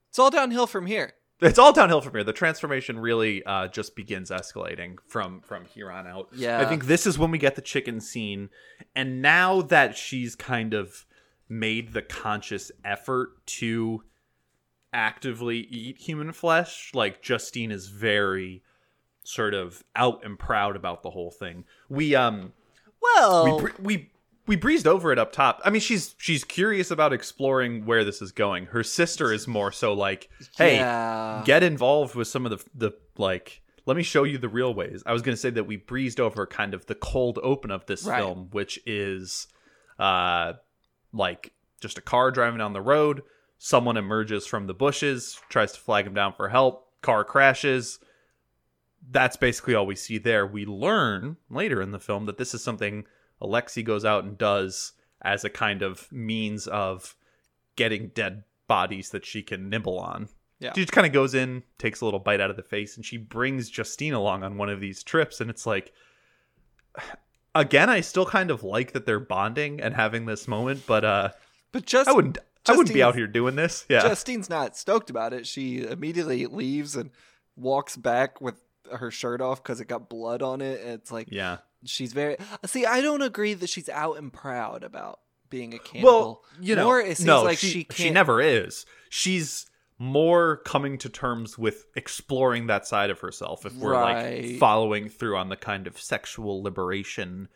[0.09, 1.12] It's all downhill from here.
[1.41, 2.24] It's all downhill from here.
[2.24, 6.28] The transformation really uh, just begins escalating from from here on out.
[6.34, 6.61] Yeah.
[6.61, 8.51] I think this is when we get the chicken scene,
[8.95, 11.07] and now that she's kind of
[11.49, 14.03] made the conscious effort to
[14.93, 18.62] actively eat human flesh, like Justine is very
[19.24, 21.64] sort of out and proud about the whole thing.
[21.89, 22.53] We um
[23.01, 24.11] Well, we we
[24.49, 25.61] we breezed over it up top.
[25.65, 28.67] I mean, she's she's curious about exploring where this is going.
[28.67, 31.43] Her sister is more so like, hey, yeah.
[31.45, 35.03] get involved with some of the the like let me show you the real ways
[35.07, 37.87] i was going to say that we breezed over kind of the cold open of
[37.87, 38.19] this Right.
[38.21, 39.47] film which is
[39.99, 40.53] uh
[41.13, 43.23] like just a car driving down the road
[43.57, 47.99] someone emerges from the bushes tries to flag him down for help car crashes
[49.11, 52.63] that's basically all we see there we learn later in the film that this is
[52.63, 53.05] something
[53.43, 57.16] alexi goes out and does as a kind of means of
[57.76, 60.28] getting dead bodies that she can nibble on
[60.61, 60.72] Yeah.
[60.74, 63.05] she just kind of goes in, takes a little bite out of the face, and
[63.05, 65.41] she brings Justine along on one of these trips.
[65.41, 65.93] And it's like,
[67.55, 71.30] again, I still kind of like that they're bonding and having this moment, but uh,
[71.72, 73.86] but just I wouldn't, I wouldn't be out here doing this.
[73.89, 75.47] Yeah, Justine's not stoked about it.
[75.47, 77.11] She immediately leaves and
[77.57, 78.61] walks back with
[78.93, 80.80] her shirt off because it got blood on it.
[80.80, 81.59] It's like yeah.
[81.84, 82.36] she's very.
[82.66, 85.20] See, I don't agree that she's out and proud about
[85.51, 86.11] being a cannibal.
[86.11, 88.84] Well, you know, More, it seems no, like she, she she never is.
[89.11, 89.66] She's
[89.99, 94.45] more coming to terms with exploring that side of herself if we're Right.
[94.45, 97.49] like following through on the kind of sexual liberation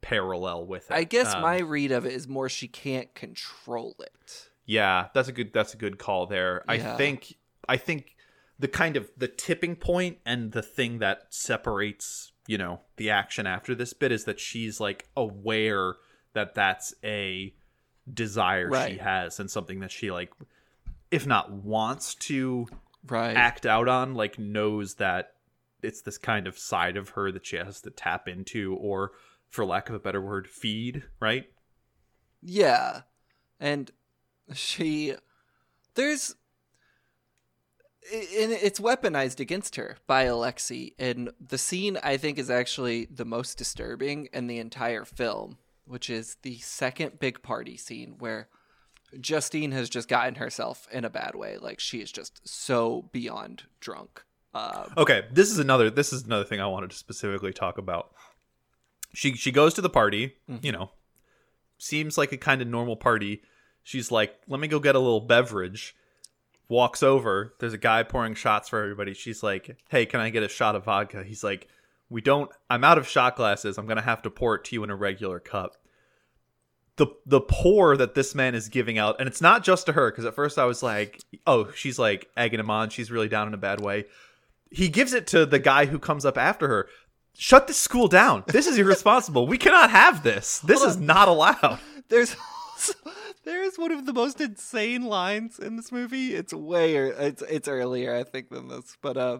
[0.00, 0.94] parallel with it.
[0.94, 4.50] I guess Um, my read of it is more she can't control it.
[4.64, 6.64] Yeah, that's a good that's a good call there.
[6.68, 7.34] I think
[7.68, 8.14] I think
[8.60, 13.46] the kind of the tipping point and the thing that separates, you know, the action
[13.46, 15.94] after this bit is that she's like aware
[16.34, 17.54] that that's a
[18.12, 20.32] desire she has and something that she like
[21.10, 22.66] if not wants to
[23.06, 23.34] Right.
[23.34, 25.32] act out on, like knows that
[25.82, 29.12] it's this kind of side of her that she has to tap into or
[29.48, 31.46] for lack of a better word, feed, right?
[32.42, 33.02] Yeah.
[33.58, 33.90] And
[34.52, 35.14] she
[35.94, 36.34] there's
[38.02, 43.58] it's weaponized against her by Alexi and the scene I think is actually the most
[43.58, 48.48] disturbing in the entire film which is the second big party scene where
[49.20, 51.58] Justine has just gotten herself in a bad way.
[51.58, 54.22] Like she is just so beyond drunk.
[54.54, 58.12] Uh, Okay, this is another this is another thing I wanted to specifically talk about.
[59.12, 60.90] She she goes to the party, you know.
[61.78, 63.42] Seems like a kind of normal party.
[63.82, 65.96] She's like, "Let me go get a little beverage."
[66.70, 69.12] Walks over, there's a guy pouring shots for everybody.
[69.12, 71.68] She's like, "Hey, can I get a shot of vodka?" He's like,
[72.08, 73.76] "We don't I'm out of shot glasses.
[73.76, 75.76] I'm going to have to pour it to you in a regular cup."
[77.00, 80.10] the the pour that this man is giving out, and it's not just to her,
[80.10, 83.48] because at first I was like, oh, she's like egging him on, she's really down
[83.48, 84.04] in a bad way.
[84.70, 86.88] He gives it to the guy who comes up after her.
[87.34, 88.44] Shut this school down.
[88.48, 89.46] This is irresponsible.
[89.46, 90.58] we cannot have this.
[90.58, 91.80] This is not allowed.
[92.10, 92.36] there's
[92.72, 92.92] also,
[93.44, 96.34] there's one of the most insane lines in this movie.
[96.34, 99.38] It's way it's it's earlier I think than this, but uh,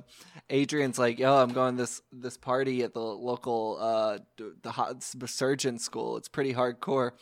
[0.49, 4.19] Adrien's like, "Yo, I'm going this this party at the local uh
[4.63, 6.17] the hot surgeon school.
[6.17, 7.13] It's pretty hardcore.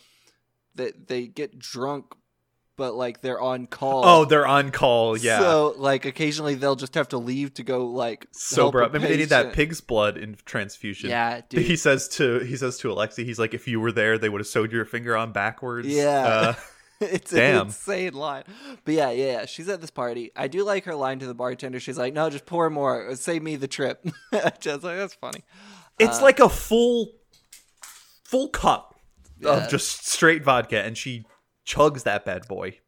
[0.75, 2.15] They they get drunk,
[2.79, 4.05] but like they're on call.
[4.07, 5.19] Oh, they're on call.
[5.19, 5.41] Yeah.
[5.41, 8.95] So like occasionally they'll just have to leave to go like sober up.
[8.95, 11.11] Maybe they need that pig's blood in transfusion.
[11.11, 11.67] Yeah, dude.
[11.67, 14.41] He says to he says to Alexi, he's like, if you were there, they would
[14.41, 15.89] have sewed your finger on backwards.
[15.89, 16.21] Yeah.
[16.27, 16.55] Uh,
[17.01, 17.57] it's Damn.
[17.61, 18.45] an insane line.
[18.85, 19.47] But yeah, yeah, yeah.
[19.47, 20.31] She's at this party.
[20.35, 21.81] I do like her line to the bartender.
[21.81, 23.15] She's like, "No, just pour more.
[23.17, 24.03] Save me the trip."
[24.61, 25.45] just like that's funny.
[25.99, 27.11] It's like a full
[28.25, 28.95] full cup
[29.41, 29.65] Yeah.
[29.65, 31.25] of just straight vodka and she
[31.69, 32.79] chugs that bad boy.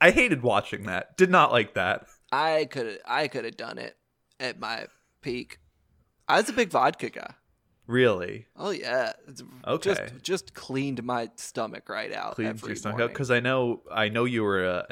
[0.00, 1.16] I hated watching that.
[1.16, 2.06] Did not like that.
[2.30, 3.96] I could I could have done it
[4.38, 4.86] at my
[5.22, 5.58] peak.
[6.28, 7.34] I was a big vodka guy.
[7.86, 8.46] Really.
[8.54, 9.94] Oh yeah, It's Okay.
[9.94, 12.34] Just just cleaned my stomach right out.
[12.36, 13.14] Cleans every your stomach morning.
[13.14, 14.86] because I know I know you were a,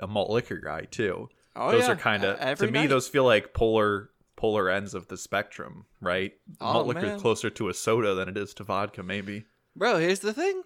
[0.00, 1.28] a, a malt liquor guy too.
[1.56, 1.92] Oh, those yeah.
[1.92, 5.86] are kind of Uh, to me those feel like polar polar ends of the spectrum,
[6.00, 6.32] right?
[6.60, 9.44] Oh, malt liquor is closer to a soda than it is to vodka, maybe.
[9.76, 10.62] Bro, here's the thing.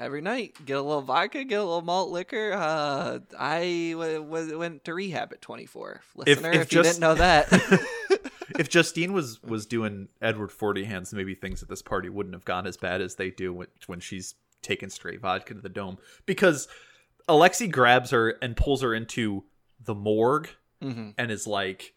[0.00, 2.52] Every night, get a little vodka, get a little malt liquor.
[2.54, 6.00] Uh, I w- w- went to rehab at 24.
[6.16, 7.48] Listener, if, if you just- didn't know that.
[8.58, 12.44] if Justine was was doing Edward Forty Hands, maybe things at this party wouldn't have
[12.46, 15.98] gone as bad as they do when, when she's taking straight vodka to the dome.
[16.26, 16.66] Because
[17.28, 19.44] Alexi grabs her and pulls her into
[19.84, 20.48] the morgue
[20.82, 21.14] Mhm.
[21.18, 21.92] and is like,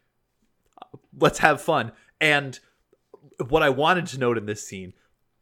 [1.17, 2.59] "Let's have fun." And
[3.47, 4.93] what I wanted to note in this scene,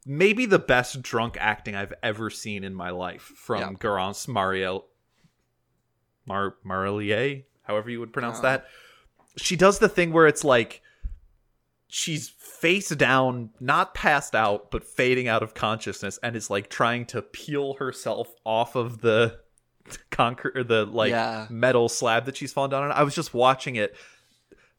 [0.06, 3.68] maybe the best drunk acting I've ever seen in my life from Yeah.
[3.78, 4.86] Garance Mariel
[6.26, 8.42] Mar Marillier, however you would pronounce Oh.
[8.42, 8.66] that.
[9.36, 10.82] She does the thing where it's like
[11.88, 17.04] she's face down, not passed out, but fading out of consciousness, and is like trying
[17.06, 19.40] to peel herself off of the
[20.10, 21.46] concrete or the like Yeah.
[21.50, 22.92] metal slab that she's fallen down on.
[22.92, 23.94] I was just watching it,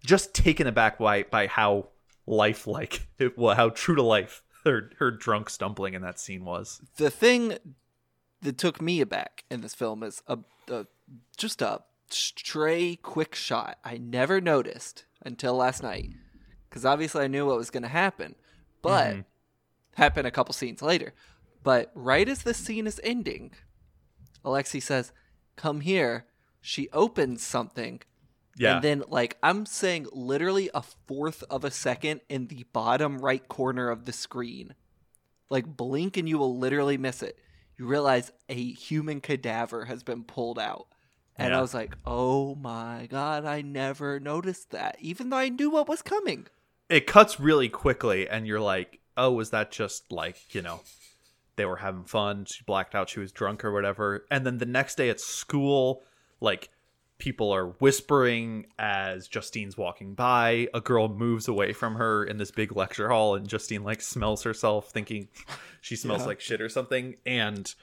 [0.06, 1.90] just taken aback by by how
[2.26, 6.82] lifelike it well, how true to life her her drunk stumbling in that scene was.
[6.98, 7.58] the thing
[8.42, 10.38] that took me aback in this film is a,
[10.70, 10.86] a
[11.38, 16.10] just a stray quick shot I never noticed until last night
[16.70, 18.36] because obviously I knew what was going to happen,
[18.82, 19.26] but Mhm.
[19.96, 21.14] happened a couple scenes later.
[21.64, 23.54] But right as the scene is ending,
[24.44, 25.12] Alexi says,
[25.56, 26.26] "Come here."
[26.62, 28.02] She opens something
[28.58, 28.76] Yeah.
[28.76, 33.48] And then, like, I'm saying literally a fourth of a second in the bottom right
[33.48, 34.76] corner of the screen.
[35.50, 37.40] Like, blink and you will literally miss it.
[37.78, 40.88] You realize a human cadaver has been pulled out.
[41.36, 41.58] And Yeah.
[41.58, 45.88] I was like, oh my God, I never noticed that, even though I knew what
[45.90, 46.48] was coming.
[46.90, 50.82] it cuts really quickly and you're like oh was that just like you know
[51.56, 54.66] they were having fun she blacked out she was drunk or whatever and then the
[54.66, 56.04] next day at school
[56.42, 56.70] like
[57.20, 60.68] people are whispering as justine's walking by.
[60.74, 64.44] A girl moves away from her in this big lecture hall and justine like smells
[64.44, 65.28] herself thinking
[65.82, 66.28] she smells Yeah.
[66.28, 67.16] like shit or something.
[67.26, 67.74] And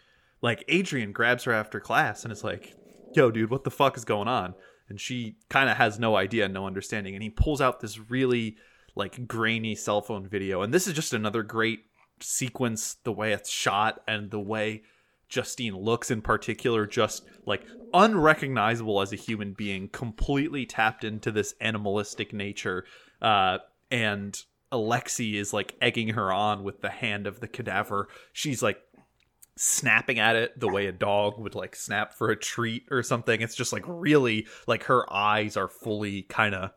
[0.43, 2.74] like adrien grabs her after class and is like
[3.14, 4.55] yo dude what the fuck is going on?
[4.89, 7.14] And she kind of has no idea no understanding.
[7.14, 8.57] And he pulls out this really
[8.97, 10.62] like grainy cell phone video.
[10.62, 11.81] And this is just another great
[12.20, 14.83] sequence the way it's shot and the way
[15.31, 17.64] justine looks in particular just like
[17.95, 22.85] unrecognizable as a human being completely tapped into this animalistic nature
[23.22, 23.59] uh
[23.91, 28.83] and alexi is like egging her on with the hand of the cadaver she's like
[29.57, 33.43] snapping at it the way a dog would like snap for a treat or something.
[33.43, 36.70] It's just like really like her eyes are fully kind of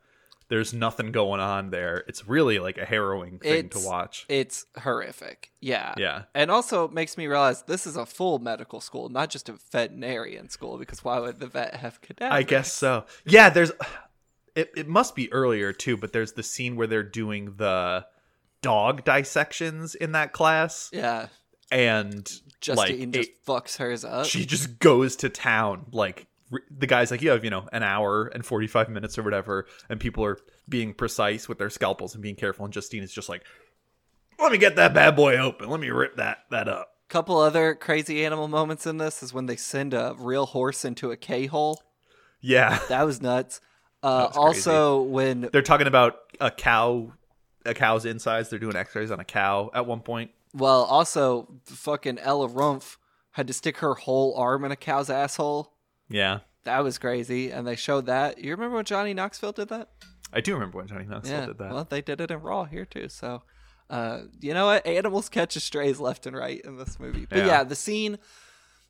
[0.49, 2.03] there's nothing going on there.
[2.07, 4.25] It's really like a harrowing thing It's- to watch.
[4.29, 5.51] It's horrific.
[5.61, 5.93] Yeah.
[5.97, 6.23] Yeah.
[6.35, 10.49] And also makes me realize this is a full medical school, not just a veterinarian
[10.49, 12.33] school, because why would the vet have cadavers?
[12.33, 13.05] I guess so.
[13.25, 13.71] Yeah, there's
[14.55, 18.05] it it must be earlier too, but there's the scene where they're doing the
[18.61, 20.89] dog dissections in that class.
[20.93, 21.27] Yeah.
[21.71, 22.29] and
[22.61, 24.25] Justine like just it- fucks hers up.
[24.27, 26.27] she just goes to town like
[26.69, 29.99] the guy's like you have you know an hour and 45 minutes or whatever and
[29.99, 30.37] people are
[30.67, 33.43] being precise with their scalpels and being careful and justine is just like
[34.39, 37.75] let me get that bad boy open let me rip that that up Couple other
[37.75, 41.45] crazy animal moments in this is when they send a real horse into a K
[41.45, 41.83] hole.
[42.41, 43.61] yeah That was nuts.
[44.01, 47.13] Uh, That was also, when they're talking about a cow
[47.65, 52.19] a cow's insides they're doing x-rays on a cow at one point well, also fucking
[52.19, 52.97] Ella Rumpf
[53.31, 55.72] had to stick her whole arm in a cow's asshole.
[56.13, 58.37] Yeah That was crazy, and they showed that.
[58.41, 59.89] You remember when Johnny Knoxville did that?
[60.35, 61.45] i do remember when johnny knoxville yeah.
[61.45, 63.07] did that Well, they did it in Raw here too.
[63.09, 63.43] So,
[63.89, 64.85] uh, you know what?
[64.87, 67.27] Animals catch strays left and right in this movie.
[67.29, 67.45] But Yeah.
[67.45, 67.63] yeah.
[67.63, 68.17] the scene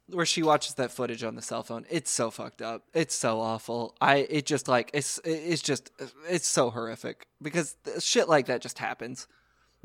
[0.07, 2.83] where she watches that footage on the cell phone, it's so fucked up.
[2.93, 3.95] It's so awful.
[3.99, 5.91] I it just like it's it's just
[6.29, 9.27] it's so horrific because shit like that just happens.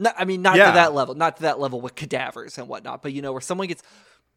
[0.01, 0.67] Not, I mean, not Yeah.
[0.67, 3.41] to that level, not to that level with cadavers and whatnot, but you know, where
[3.41, 3.83] someone gets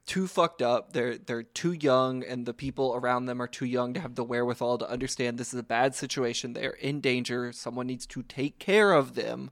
[0.05, 3.93] too fucked up, they're they're too young, and the people around them are too young
[3.93, 6.53] to have the wherewithal to understand this is a bad situation.
[6.53, 7.51] They're in danger.
[7.51, 9.51] Someone needs to take care of them.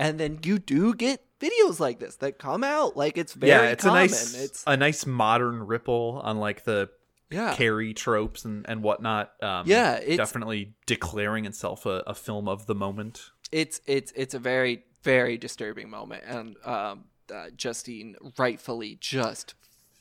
[0.00, 3.70] And then you do get videos like this that come out like it's very yeah
[3.70, 3.96] it's common.
[3.96, 6.88] a nice it's a nice modern ripple on like the
[7.30, 12.48] yeah, Carrie tropes and and whatnot um Yeah, it's- definitely declaring itself a, a film
[12.48, 18.16] of the moment it's it's it's a very very disturbing moment, and um, uh, Justine
[18.38, 19.54] rightfully just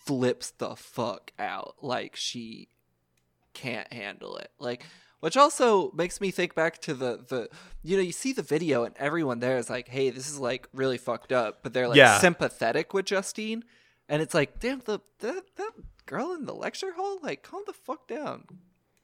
[0.05, 2.69] flips the fuck out like she
[3.53, 4.51] can't handle it.
[4.59, 4.83] Like,
[5.19, 7.49] which also makes me think back to the the
[7.83, 10.67] you know you see the video and everyone there is like, hey, this is like
[10.73, 12.19] really fucked up, but they're like Yeah.
[12.19, 13.63] sympathetic with Justine,
[14.07, 15.71] and it's like, damn, the that that
[16.05, 18.45] girl in the lecture hall, like, calm the fuck down.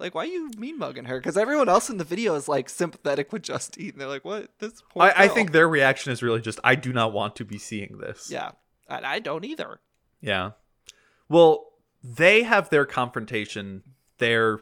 [0.04, 1.18] Like, why are you mean mugging her?
[1.18, 3.94] Because everyone else in the video is like sympathetic with Justine.
[3.96, 4.50] They're like, "What?
[4.60, 7.46] This poor I, I think their reaction is really just i do not want to
[7.46, 8.52] be seeing this yeah,
[8.90, 9.80] and I don't either.
[10.20, 10.52] yeah
[11.30, 11.72] well
[12.04, 13.84] they have their confrontation
[14.18, 14.60] they're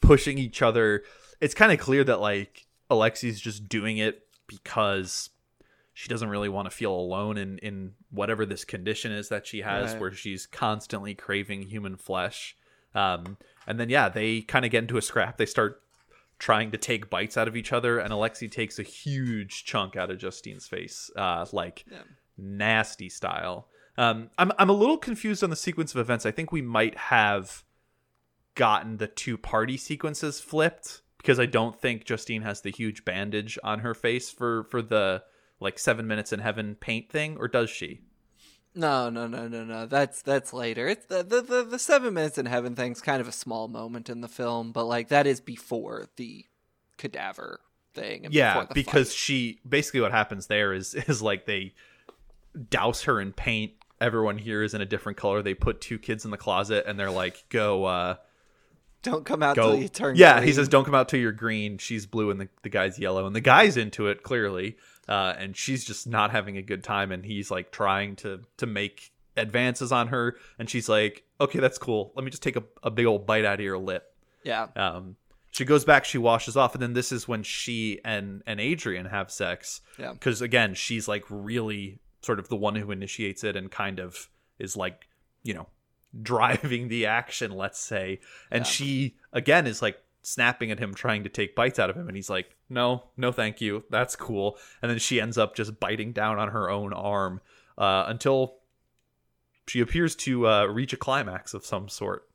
[0.00, 1.02] pushing each other
[1.40, 5.30] it's kind of clear that like alexi's just doing it because
[5.92, 9.62] she doesn't really want to feel alone in in whatever this condition is that she
[9.62, 10.00] has Right.
[10.00, 12.56] where she's constantly craving human flesh
[12.94, 13.36] um
[13.66, 15.82] and then yeah they kind of get into a scrap they start
[16.38, 20.10] trying to take bites out of each other and alexi takes a huge chunk out
[20.10, 21.98] of justine's face uh like Yeah.
[22.36, 26.50] nasty style um i'm i'm a little confused on the sequence of events i think
[26.50, 27.64] we might have
[28.54, 33.56] gotten the two party sequences flipped because I don't think Justine has the huge bandage
[33.64, 35.22] on her face for for the
[35.60, 38.00] like 7 minutes in heaven paint thing or does she?
[38.74, 39.86] No, no, no, no, no.
[39.86, 40.88] That's that's later.
[40.88, 44.08] It's the the the, the seven minutes in heaven thing's kind of a small moment
[44.08, 46.46] in the film, but like that is before the
[46.96, 47.60] cadaver
[47.94, 48.24] thing.
[48.24, 49.16] And yeah, the because fight.
[49.16, 51.74] she basically what happens there is is like they
[52.70, 53.72] douse her in paint.
[54.00, 55.42] Everyone here is in a different color.
[55.42, 58.16] They put two kids in the closet and they're like, "Go uh
[59.02, 60.16] don't come out go till you turn.
[60.16, 63.00] yeah he says don't come out till you're green she's blue and the, the guy's
[63.00, 64.76] yellow and the guy's into it clearly
[65.08, 68.66] uh, and she's just not having a good time and he's like trying to to
[68.66, 72.12] make advances on her and she's like okay that's cool.
[72.14, 74.14] Let me just take a, a big old bite out of your lip.
[74.44, 75.16] Yeah, um,
[75.50, 79.06] she goes back she washes off and then this is when she and and adrien
[79.06, 79.80] have sex.
[79.98, 83.98] Yeah, because again she's like really sort of the one who initiates it and kind
[83.98, 84.28] of
[84.58, 85.08] is like
[85.42, 85.66] you know
[86.22, 88.20] driving the action let's say.
[88.50, 88.70] And Yeah.
[88.70, 92.16] she again is like snapping at him trying to take bites out of him and
[92.16, 96.12] he's like no no thank you that's cool and then she ends up just biting
[96.12, 97.40] down on her own arm
[97.76, 98.56] uh, until
[99.66, 102.28] she appears to uh, reach a climax of some sort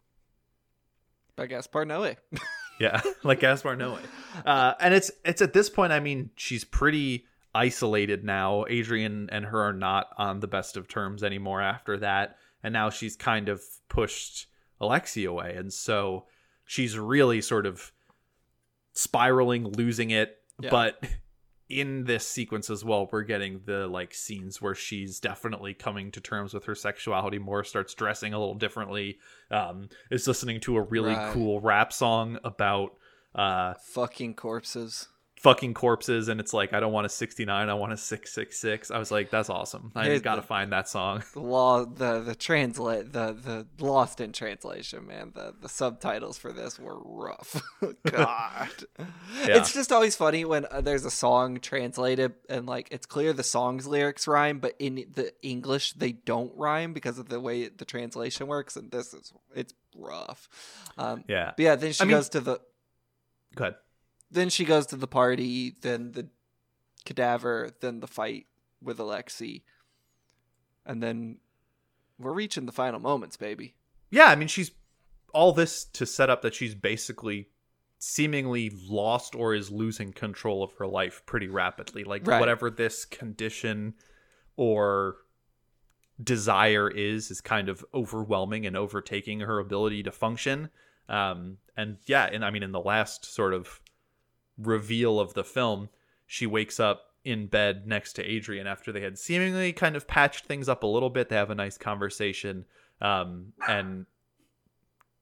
[1.38, 2.18] by Gaspar Noé.
[2.80, 4.00] yeah, like Gaspar Noé.
[4.46, 7.26] Uh, and it's it's at this point, I mean, she's pretty
[7.56, 8.66] isolated now.
[8.66, 12.92] Adrien and her are not on the best of terms anymore after that, and now
[12.92, 14.46] she's kind of pushed
[14.80, 16.28] Alexi away, and so
[16.68, 17.92] she's really sort of
[18.94, 20.38] spiraling, losing it.
[20.62, 20.70] Yeah.
[20.70, 21.04] But
[21.70, 26.22] in this sequence as well, we're getting the like scenes where she's definitely coming to
[26.22, 29.18] terms with her sexuality more, starts dressing a little differently,
[29.52, 31.34] um, is listening to a really Right.
[31.34, 32.96] cool rap song about
[33.36, 35.08] uh Fucking corpses.
[35.40, 38.98] Fucking corpses and it's like I don't want a 69 I want a 666 I
[38.98, 42.20] was like that's awesome I Here's got to the- find that song The law, the
[42.22, 45.32] the translate, the the lost in translation, man.
[45.36, 47.62] The the subtitles for this were rough.
[48.12, 48.70] God,
[49.44, 53.44] it's just always funny when uh, there's a song translated and like it's clear the
[53.44, 57.86] song's lyrics rhyme, but in the English they don't rhyme because of the way the
[57.86, 58.76] translation works.
[58.76, 60.50] And this is it's rough.
[60.98, 62.60] Um, yeah but yeah, then she I mean- goes to the
[63.56, 63.76] go ahead
[64.32, 66.28] then she goes to the party, then the
[67.06, 68.46] cadaver, then the fight
[68.82, 69.64] with Alexi.
[70.86, 71.38] and then
[72.20, 73.76] we're reaching the final moments, baby.
[74.10, 74.72] Yeah, I mean, she's
[75.34, 77.50] all this to set up that she's basically
[78.00, 82.04] seemingly lost or is losing control of her life pretty rapidly.
[82.04, 82.40] Like Right.
[82.40, 83.96] whatever this condition
[84.56, 85.18] or
[86.24, 90.70] desire is is kind of overwhelming and overtaking her ability to function.
[91.10, 93.80] Um and yeah, and I mean in the last sort of
[94.58, 95.90] reveal of the film,
[96.26, 100.46] she wakes up in bed next to Adrien after they had seemingly kind of patched
[100.46, 101.30] things up a little bit.
[101.30, 102.66] They have a nice conversation.
[103.02, 104.06] Um and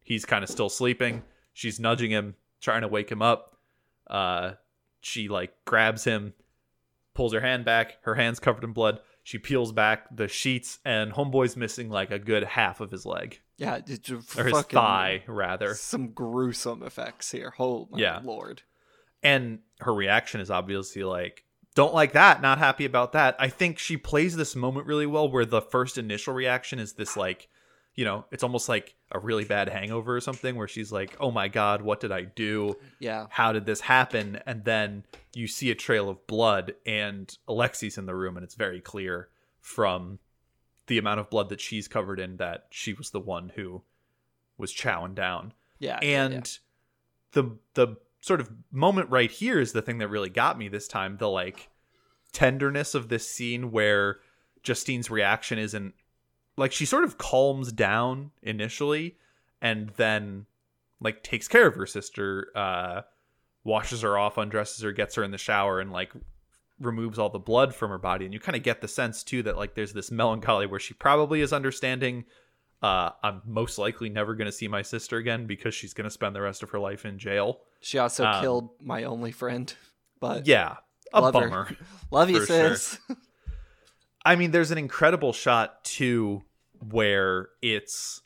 [0.04, 1.24] he's kind of still sleeping.
[1.54, 3.58] She's nudging him, trying to wake him up.
[4.08, 4.54] Uh,
[5.02, 6.34] she like grabs him,
[7.14, 7.98] pulls her hand back.
[8.04, 9.00] Her hand's covered in blood.
[9.24, 13.40] She peels back the sheets, and homeboy's missing like a good half of his leg
[13.58, 13.80] Yeah,
[14.38, 15.74] or his thigh, rather.
[15.74, 17.54] Some gruesome effects here.
[17.58, 18.20] Oh my Yeah.
[18.24, 18.62] lord.
[19.26, 22.42] And her reaction is obviously like, "Don't like that.
[22.42, 25.98] Not happy about that." I think she plays this moment really well, where the first
[25.98, 27.50] initial reaction is this like,
[27.96, 31.32] you know, it's almost like a really bad hangover or something, where she's like, "Oh
[31.32, 33.28] my god, what did I do?" Yeah.
[33.30, 34.40] how did this happen?
[34.46, 38.56] And then you see a trail of blood, and Alexi's in the room, and it's
[38.56, 39.30] very clear
[39.62, 40.20] from
[40.88, 43.82] the amount of blood that she's covered in that she was the one who
[44.58, 45.54] was chowing down.
[45.80, 45.98] Yeah.
[46.02, 47.42] And yeah.
[47.42, 50.88] the the sort of moment right here is the thing that really got me this
[50.88, 51.18] time.
[51.18, 51.70] The like
[52.34, 54.18] tenderness of this scene where
[54.64, 55.94] Justine's reaction isn't
[56.58, 59.18] like she sort of calms down initially
[59.62, 60.48] and then
[61.00, 63.02] like takes care of her sister uh
[63.64, 66.12] washes her off undresses her gets her in the shower and like
[66.80, 69.44] removes all the blood from her body and you kind of get the sense too
[69.44, 72.26] that like there's this melancholy where she probably is understanding
[72.82, 76.12] uh i'm most likely never going to see my sister again because she's going to
[76.12, 79.74] spend the rest of her life in jail She also um, killed my only friend.
[80.22, 80.78] But yeah
[81.14, 81.42] a Love her.
[81.42, 81.78] bummer
[82.12, 82.76] love you, for sure.
[82.76, 83.00] sis.
[84.24, 86.44] I mean, there's an incredible shot too
[86.90, 88.22] where it's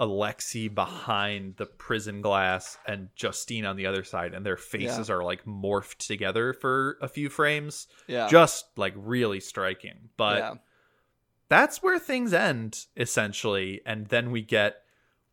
[0.00, 5.22] Alexi behind the prison glass and Justine on the other side, and their faces are
[5.22, 7.86] like morphed together for a few frames.
[8.08, 8.28] yeah.
[8.28, 10.08] Just like really striking.
[10.16, 10.54] But yeah.
[11.48, 13.80] that's where things end, essentially.
[13.86, 14.76] And then we get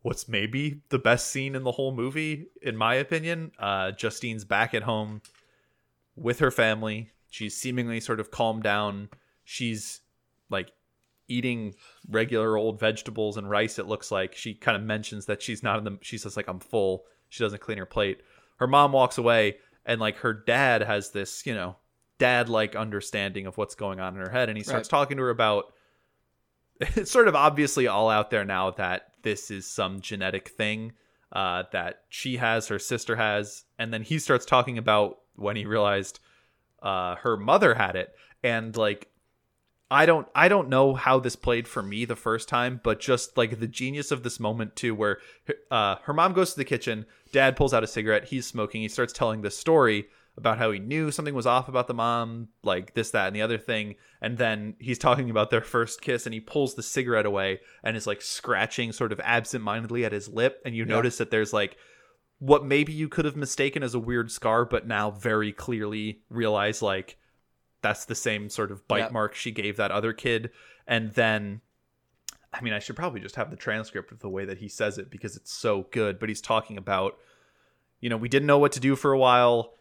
[0.01, 3.51] what's maybe the best scene in the whole movie, in my opinion.
[3.59, 5.21] Uh, Justine's back at home
[6.15, 7.11] with her family.
[7.29, 9.09] She's seemingly sort of calmed down.
[9.43, 10.01] She's
[10.49, 10.71] like
[11.27, 11.75] eating
[12.09, 14.35] regular old vegetables and rice, it looks like.
[14.35, 17.05] She kind of mentions that she's not in the, she says, like, I'm full.
[17.29, 18.21] She doesn't clean her plate.
[18.57, 21.77] Her mom walks away, and like her dad has this, you know,
[22.17, 24.49] dad like understanding of what's going on in her head.
[24.49, 25.73] And he starts talking to her about
[26.81, 30.93] it's sort of obviously all out there now that this is some genetic thing
[31.31, 35.65] uh, that she has, her sister has, and then he starts talking about when he
[35.65, 36.19] realized
[36.81, 38.13] uh, her mother had it,
[38.43, 39.07] and like
[39.89, 43.37] I don't I don't know how this played for me the first time, but just
[43.37, 45.19] like the genius of this moment too, where
[45.69, 48.87] uh, her mom goes to the kitchen, dad pulls out a cigarette, he's smoking, he
[48.87, 50.07] starts telling this story
[50.37, 53.41] about how he knew something was off about the mom, like this, that, and the
[53.41, 57.25] other thing, and then he's talking about their first kiss, and he pulls the cigarette
[57.25, 60.89] away and is like scratching sort of absent-mindedly at his lip, and you Yeah.
[60.95, 61.77] notice that there's like
[62.39, 66.81] what maybe you could have mistaken as a weird scar, but now very clearly realize
[66.81, 67.17] like
[67.81, 69.09] that's the same sort of bite Yeah.
[69.09, 70.49] mark she gave that other kid.
[70.87, 71.61] And then,
[72.53, 74.97] I mean, I should probably just have the transcript of the way that he says
[74.97, 76.19] it because it's so good.
[76.19, 77.17] But he's talking about,
[77.99, 79.73] you know, we didn't know what to do for a while.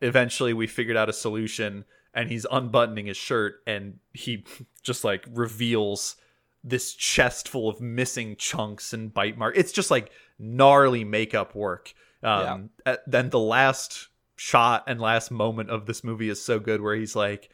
[0.00, 1.84] Eventually, we figured out a solution,
[2.14, 4.44] and he's unbuttoning his shirt and he
[4.82, 6.16] just like reveals
[6.64, 9.58] this chest full of missing chunks and bite marks.
[9.58, 11.94] It's just like gnarly makeup work.
[12.22, 16.80] Um, uh, Then the last shot and last moment of this movie is so good,
[16.80, 17.50] where he's like,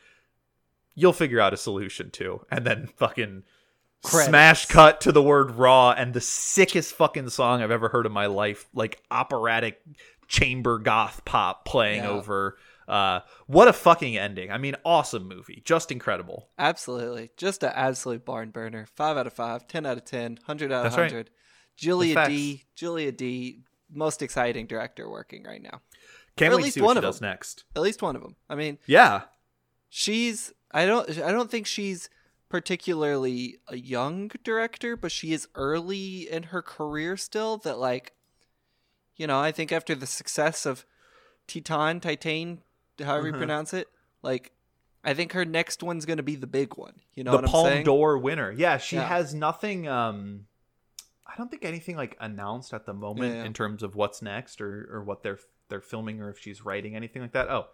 [0.95, 3.43] "You'll figure out a solution too," and then fucking
[4.03, 4.29] Credits.
[4.31, 8.13] smash cut to the word "raw" and the sickest fucking song I've ever heard in
[8.13, 9.83] my life, like operatic
[10.33, 12.09] chamber goth pop playing Yeah.
[12.11, 12.57] over.
[12.89, 14.51] Uh, what a fucking ending!
[14.51, 16.49] I mean, awesome movie, just incredible.
[16.59, 17.31] Absolutely.
[17.37, 18.87] Just an absolute barn burner.
[18.97, 21.03] Five out of five, 10 out of 10, 100 out of That's right.
[21.13, 21.31] 100.
[21.77, 22.65] Julia D.
[22.75, 23.61] Julia D.
[23.91, 25.81] Most exciting director working right now.
[26.37, 27.29] Can't Or at least see what one she of does them.
[27.29, 27.65] next.
[27.77, 28.37] At least one of them.
[28.49, 29.23] I mean, Yeah,
[29.91, 32.09] she's I don't I don't think she's
[32.49, 38.13] particularly a young director, but she is early in her career still that like
[39.23, 40.85] you know, I think after the success of
[41.47, 42.63] Titan, Titan,
[42.99, 43.39] however you Uh-huh.
[43.39, 43.87] pronounce it,
[44.23, 44.51] like
[45.05, 46.95] I think her next one's going to be the big one.
[47.15, 47.85] You know the what I'm Palme saying?
[47.85, 48.51] d'Or winner.
[48.53, 49.07] Yeah, she Yeah.
[49.09, 49.87] has nothing.
[49.89, 50.47] Um,
[51.27, 53.47] I don't think anything like announced at the moment Yeah, yeah.
[53.47, 56.95] in terms of what's next or or what they're they're filming or if she's writing
[56.97, 57.49] anything like that.
[57.49, 57.69] Oh,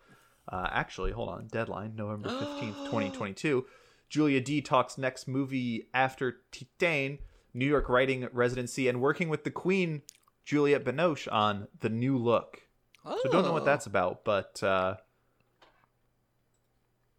[0.52, 1.46] uh, actually, hold on.
[1.48, 3.66] Deadline November fifteenth, twenty twenty two.
[4.08, 7.18] Julia D talks next movie after Titane,
[7.52, 10.00] New York writing residency, and working with the Queen,
[10.48, 12.62] Juliette Binoche, on The New Look.
[13.04, 13.66] So don't know what Oh.
[13.66, 14.96] that's about, but uh,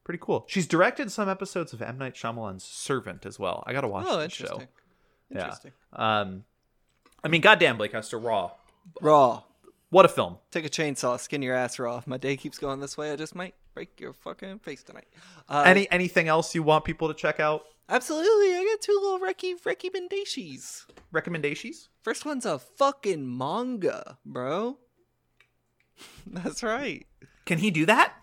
[0.04, 0.46] pretty cool.
[0.48, 3.64] She's directed some episodes of M Night Shyamalan's Servant as well.
[3.68, 4.60] I gotta watch Oh, the interesting.
[4.62, 4.68] show.
[5.32, 5.72] Interesting.
[5.94, 6.22] Yeah.
[6.22, 6.44] Um,
[7.24, 8.52] I mean, goddamn, Blake Hester, Raw.
[9.00, 9.44] Raw.
[9.92, 10.38] What a film.
[10.50, 11.98] Take a chainsaw, skin your ass raw.
[11.98, 15.08] If my day keeps going this way, I just might break your fucking face tonight.
[15.48, 17.64] Uh, Any anything else you want people to check out?
[17.92, 20.86] Absolutely, I got two little Reki recommendations.
[21.12, 21.90] Recommendations?
[22.04, 24.78] First one's a fucking manga, bro.
[26.28, 27.08] That's right.
[27.46, 28.14] Can he do that?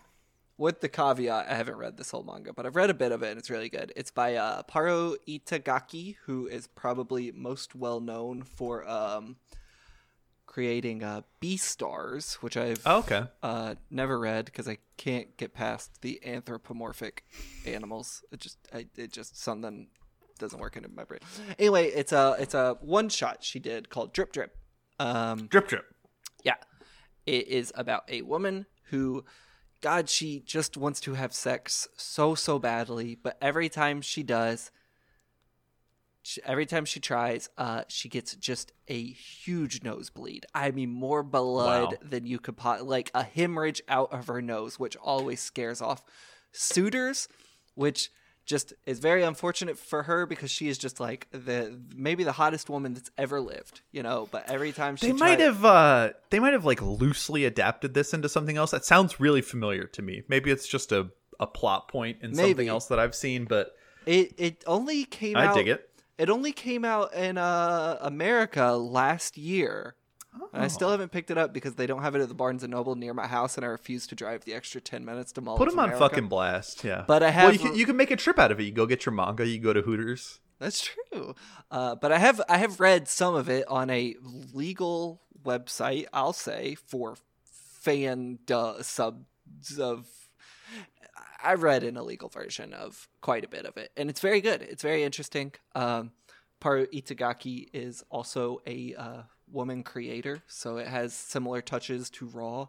[0.57, 3.23] With the caveat, I haven't read this whole manga, but I've read a bit of
[3.23, 3.91] it and it's really good.
[3.97, 9.35] It's by uh, Paru Itagaki, who is probably most well known for um,
[10.57, 13.25] creating uh, Beastars, which I've Oh, okay.
[13.43, 17.23] uh, never read because I can't get past the anthropomorphic
[17.67, 18.23] animals.
[18.31, 19.89] It just, I, it just something
[20.39, 21.19] doesn't work into my brain.
[21.59, 24.57] Anyway, it's a it's a one shot she did called Drip Drip.
[24.97, 25.85] Um, Drip drip.
[26.43, 26.55] yeah.
[27.27, 29.25] It is about a woman who,
[29.81, 34.71] God, she just wants to have sex so, so badly, but every time she does,
[36.27, 40.45] she, every time she tries, uh, she gets just a huge nosebleed.
[40.53, 42.09] I mean, more blood Wow.
[42.09, 46.03] than you could pot, like a hemorrhage out of her nose, which always scares off
[46.51, 47.29] suitors,
[47.75, 48.11] which
[48.45, 52.69] just is very unfortunate for her because she is just like the maybe the hottest
[52.69, 54.27] woman that's ever lived, you know.
[54.31, 58.13] But every time she They might have uh they might have like loosely adapted this
[58.13, 58.71] into something else.
[58.71, 60.23] That sounds really familiar to me.
[60.27, 61.09] Maybe it's just a,
[61.39, 63.75] a plot point in something else that I've seen, but
[64.05, 65.55] It it only came I out.
[65.55, 65.89] dig it.
[66.17, 69.95] It only came out in uh, America last year.
[70.53, 70.91] And I still Oh.
[70.91, 73.13] haven't picked it up because they don't have it at the Barnes and Noble near
[73.13, 75.79] my house, and I refuse to drive the extra ten minutes to Mall Put them
[75.79, 76.07] on America.
[76.09, 76.83] fucking blast.
[76.83, 77.05] Yeah.
[77.07, 78.63] But I well, have- you can, you can make a trip out of it.
[78.63, 79.47] You go get your manga.
[79.47, 80.39] You go to Hooters.
[80.59, 81.33] That's true.
[81.71, 84.15] Uh, but I have I have read some of it on a
[84.53, 86.05] legal website.
[86.13, 90.07] I'll say for fan duh, subs of.
[91.43, 94.61] I read an illegal version of quite a bit of it, and it's very good.
[94.61, 95.53] It's very interesting.
[95.75, 96.11] Um,
[96.59, 99.21] Paru Itagaki is also a uh,
[99.51, 102.67] woman creator, so it has similar touches to Raw.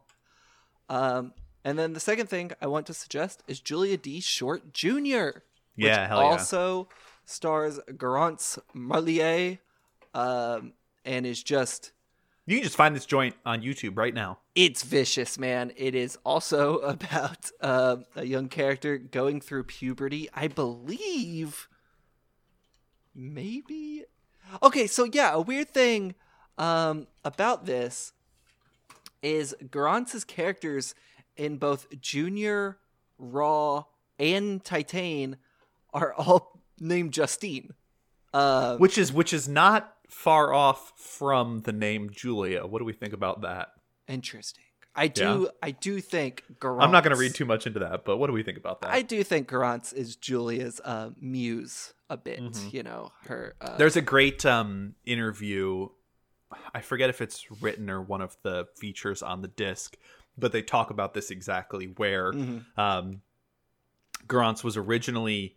[0.88, 1.32] Um,
[1.64, 4.20] and then the second thing I want to suggest is Julia D.
[4.20, 4.88] Short Jr.
[4.94, 5.42] which
[5.76, 6.28] Yeah, hell yeah.
[6.28, 6.88] also
[7.24, 9.58] stars Garance Marillier,
[10.14, 10.72] um,
[11.04, 11.92] and is just
[12.48, 14.38] You can just find this joint on YouTube right now.
[14.54, 15.70] it's vicious, man.
[15.76, 20.30] It is also about uh, a young character going through puberty.
[20.32, 21.68] I believe,
[23.14, 24.04] maybe.
[24.62, 26.14] Okay, so yeah, a weird thing
[26.56, 28.12] um, about this
[29.22, 30.94] is Garance's characters
[31.36, 32.78] in both Junior,
[33.18, 33.84] Raw,
[34.18, 35.34] and Titane
[35.92, 37.74] are all named Justine.
[38.32, 42.66] Uh, Which is which is not far off from the name Julia.
[42.66, 43.68] What do we think about that?
[44.08, 44.64] interesting.
[44.96, 45.48] I do.
[45.62, 46.82] I do think Garance.
[46.82, 48.80] I'm not going to read too much into that, but what do we think about
[48.80, 48.90] that?
[48.90, 52.40] I do think Garance is Julia's uh, muse a bit.
[52.40, 52.72] Mhm.
[52.72, 53.54] You know, her.
[53.60, 55.88] Uh, There's a great um, interview.
[56.74, 59.96] I forget if it's written or one of the features on the disc,
[60.36, 62.64] but they talk about this exactly where Mhm.
[62.76, 63.22] um,
[64.26, 65.54] Garance was originally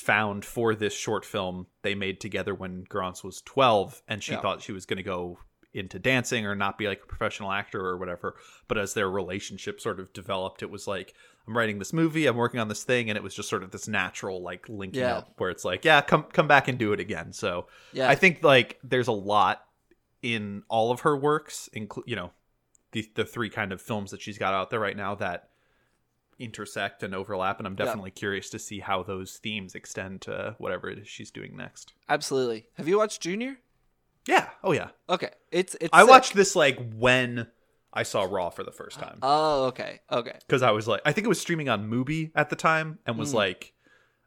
[0.00, 4.40] found for this short film they made together when Garance was 12, and she Yeah.
[4.40, 5.38] thought she was going to go
[5.72, 8.34] into dancing or not be like a professional actor or whatever.
[8.66, 11.14] But as their relationship sort of developed, it was like,
[11.46, 13.70] I'm writing this movie, I'm working on this thing, and it was just sort of
[13.70, 15.18] this natural like linking Yeah.
[15.18, 17.32] up where it's like, yeah, come come back and do it again.
[17.32, 19.64] So yeah, I think like there's a lot
[20.22, 22.32] in all of her works, include you know
[22.92, 25.49] the the three kind of films that she's got out there right now that
[26.40, 27.84] intersect and overlap, and I'm Yeah.
[27.84, 31.92] definitely curious to see how those themes extend to whatever it is she's doing next.
[32.08, 32.66] absolutely.
[32.74, 33.58] Have you watched Junior?
[34.26, 34.88] Yeah, oh yeah.
[35.08, 35.90] Okay, it's it's.
[35.92, 36.10] I sick.
[36.10, 37.46] watched this like when
[37.92, 40.36] I saw Raw for the first time Oh, okay, okay.
[40.46, 43.18] because I was like, I think it was streaming on Mubi at the time, and
[43.18, 43.36] was Mm.
[43.36, 43.72] like,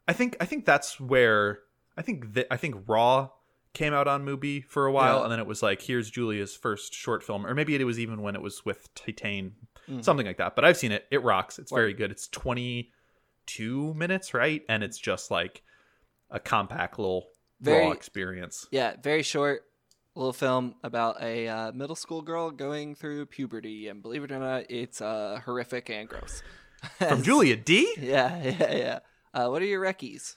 [0.08, 1.60] I think I think that's where
[1.96, 3.30] I think that I think Raw
[3.74, 5.22] came out on Mubi for a while, Yeah.
[5.24, 8.22] and then it was like, here's Julia's first short film, or maybe it was even
[8.22, 9.52] when it was with Titane,
[9.90, 10.02] Mm.
[10.02, 10.56] something like that.
[10.56, 11.58] But I've seen it; it rocks.
[11.58, 11.80] It's Word.
[11.80, 12.10] very good.
[12.10, 12.90] It's twenty
[13.46, 14.62] two minutes, right?
[14.70, 15.62] And it's just like
[16.30, 17.28] a compact little
[17.60, 18.66] Very- Raw experience.
[18.70, 19.64] Yeah, very short
[20.14, 24.38] little film about a uh, middle school girl going through puberty, and believe it or
[24.38, 26.42] not, it's uh, horrific and gross.
[26.98, 27.92] From Julia D.
[27.98, 28.98] Yeah, yeah, yeah.
[29.34, 30.36] Uh, what are your reckies?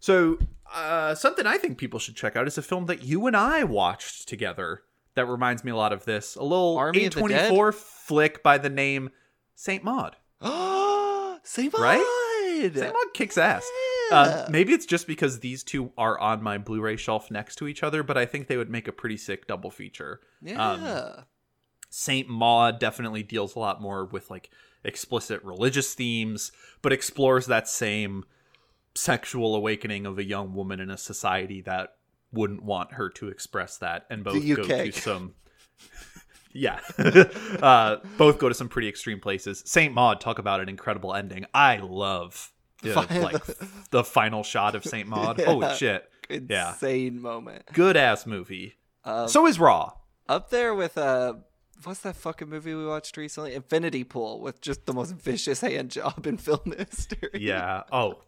[0.00, 0.38] So,
[0.74, 3.64] uh, something I think people should check out is a film that you and I
[3.64, 4.82] watched together
[5.14, 6.36] that reminds me a lot of this.
[6.36, 9.10] A little Army of A24 flick by the name
[9.54, 10.16] Saint Maud.
[11.42, 12.04] Say Right?
[12.60, 12.76] good.
[12.76, 13.68] Saint Maud kicks ass.
[14.10, 17.82] Uh, maybe it's just because these two are on my Blu-ray shelf next to each
[17.82, 20.20] other, but I think they would make a pretty sick double feature.
[20.42, 20.70] yeah.
[20.72, 21.24] um,
[21.90, 24.50] Saint Maud definitely deals a lot more with like
[24.84, 26.52] explicit religious themes,
[26.82, 28.24] but explores that same
[28.94, 31.94] sexual awakening of a young woman in a society that
[32.32, 35.34] wouldn't want her to express that, and both go to some.
[36.52, 36.80] Yeah,
[37.62, 39.62] uh, both go to some pretty extreme places.
[39.66, 41.46] Saint Maud talk about an incredible ending.
[41.54, 42.52] I love
[42.82, 43.44] the, like
[43.90, 45.40] the final shot of Saint Maud.
[45.40, 46.10] Holy shit!
[46.28, 46.72] yeah.
[46.72, 47.66] Insane moment.
[47.72, 48.74] Good ass movie.
[49.04, 49.92] Um, so is Raw.
[50.28, 51.34] up there with uh
[51.84, 53.54] what's that fucking movie we watched recently?
[53.54, 57.30] Infinity Pool with just the most vicious hand job in film history.
[57.34, 57.84] Yeah.
[57.92, 58.22] Oh.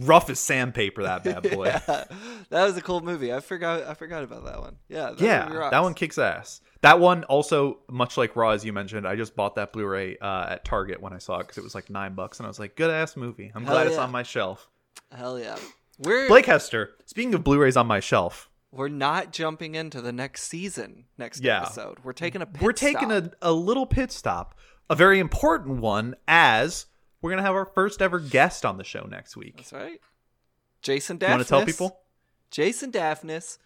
[0.00, 1.66] Rough as sandpaper, that bad boy.
[1.66, 2.04] Yeah.
[2.50, 3.32] That was a cool movie.
[3.32, 4.76] I forgot I forgot about that one.
[4.88, 6.60] Yeah, that Yeah, that one kicks ass.
[6.82, 10.46] That one also, much like Raw, as you mentioned, I just bought that Blu-ray uh,
[10.50, 12.58] at Target when I saw it because it was like nine bucks, and I was
[12.58, 14.68] like, "Good ass movie." I'm Hell glad it's on my shelf.
[15.10, 15.56] Hell yeah.
[15.98, 16.90] We're Blake Hester.
[17.06, 21.62] Speaking of Blu-rays on my shelf, we're not jumping into the next season next Yeah.
[21.62, 21.98] episode.
[22.04, 23.34] We're taking a pit we're taking stop.
[23.40, 24.54] a, a little pit stop,
[24.90, 26.84] a very important one, as
[27.24, 29.56] we're gonna have our first ever guest on the show next week.
[29.56, 29.98] That's right.
[30.82, 31.30] Jason You Daphnis.
[31.30, 31.98] want to tell people?
[32.50, 33.56] Jason Daphnis,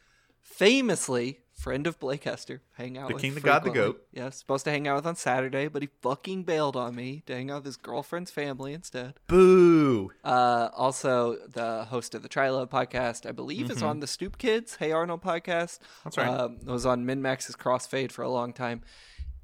[0.40, 4.00] famously friend of Blake Hester, hang out The with king, the god, the goat.
[4.12, 7.34] Yeah, supposed to hang out with on Saturday, but he fucking bailed on me to
[7.34, 9.14] hang out with his girlfriend's family instead.
[9.26, 10.12] Boo!
[10.22, 14.76] Uh, also, the host of the Trilove podcast, I believe, is on the Stoop Kids,
[14.76, 15.80] Hey Arnold podcast.
[15.80, 16.00] Mm-hmm.
[16.04, 16.28] That's right.
[16.28, 18.82] Um, was on Minmax's Crossfade for a long time.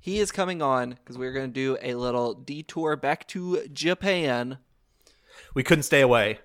[0.05, 4.59] He is coming on because we're going to do a little detour back to Japan
[5.55, 6.41] We couldn't stay away.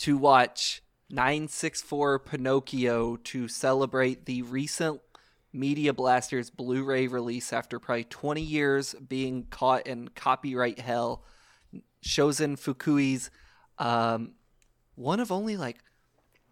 [0.00, 5.00] to watch 964 Pinocchio to celebrate the recent
[5.50, 11.24] Media Blasters Blu ray release after probably 20 years being caught in copyright hell.
[12.04, 13.30] Shozin Fukui's
[13.78, 14.32] um,
[14.94, 15.78] one of only like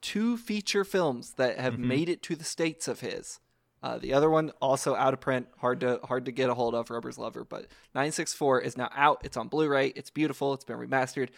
[0.01, 3.39] two feature films that have made it to the States of his.
[3.83, 6.75] Uh, the other one also out of print, hard to hard to get a hold
[6.75, 6.91] of.
[6.91, 7.63] Rubber's Lover, but
[7.95, 9.21] 964 is now out.
[9.25, 9.89] It's on Blu-ray.
[9.95, 10.53] It's beautiful.
[10.55, 11.29] It's been remastered,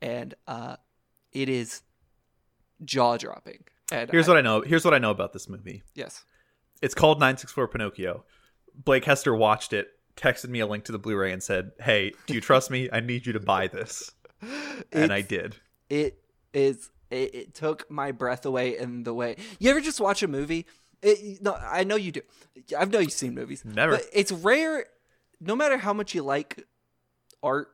[0.00, 0.76] and uh,
[1.32, 1.82] it is
[2.84, 3.64] jaw dropping.
[3.90, 4.60] Here's I- what I know.
[4.60, 5.82] Here's what I know about this movie.
[5.94, 6.24] yes,
[6.80, 8.24] It's called 964 Pinocchio.
[8.84, 12.34] Blake Hester watched it, texted me a link to the Blu-ray, and said, "Hey, do
[12.34, 12.88] you trust me?
[12.92, 14.10] I need you to buy this."
[14.92, 15.56] And I did.
[15.90, 16.22] it
[16.54, 16.88] is.
[17.10, 19.36] It, it took my breath away in the way.
[19.58, 20.64] You ever just watch a movie?
[21.02, 22.20] It, no, I know you do.
[22.78, 23.64] I know you've seen movies.
[23.64, 23.96] Never.
[23.96, 24.86] But it's rare.
[25.40, 26.66] No matter how much you like
[27.42, 27.68] art,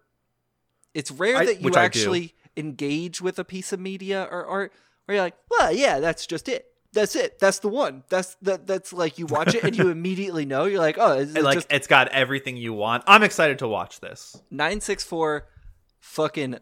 [0.94, 1.86] it's rare I- that you which I do.
[1.86, 4.72] actually engage with a piece of media or art
[5.04, 6.66] where you're like, well, yeah, that's just it.
[6.92, 7.38] That's it.
[7.38, 8.04] That's the one.
[8.08, 8.66] That's that.
[8.66, 10.64] That's like you watch it and you immediately know.
[10.64, 13.04] You're like, oh, it's And, like just it's got everything you want.
[13.06, 14.40] I'm excited to watch this.
[14.50, 15.46] nine six four.
[16.00, 16.58] Fucking,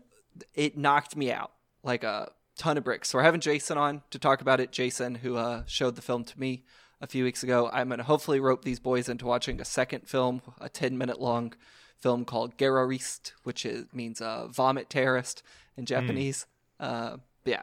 [0.55, 1.53] it knocked me out
[1.85, 3.11] like a ton of bricks.
[3.11, 4.71] So we're having Jason on to talk about it.
[4.73, 6.65] Jason, who uh, showed the film to me
[7.01, 7.71] a few weeks ago.
[7.73, 11.55] I'm gonna hopefully rope these boys into watching a second film, a ten minute long
[11.99, 15.43] film called Gerorist, which is, means uh, vomit terrorist
[15.77, 16.47] in Japanese.
[16.79, 17.63] Uh, yeah,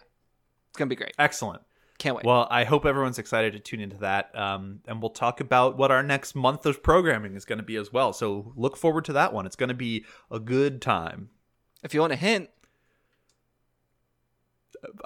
[0.69, 1.13] it's gonna be great.
[1.19, 1.61] Excellent.
[1.97, 2.25] Can't wait.
[2.25, 4.35] Well, I hope everyone's excited to tune into that.
[4.35, 7.75] Um, and we'll talk about what our next month of programming is going to be
[7.75, 8.11] as well.
[8.11, 9.45] So look forward to that one.
[9.45, 11.29] It's going to be a good time.
[11.83, 12.49] if you want a hint,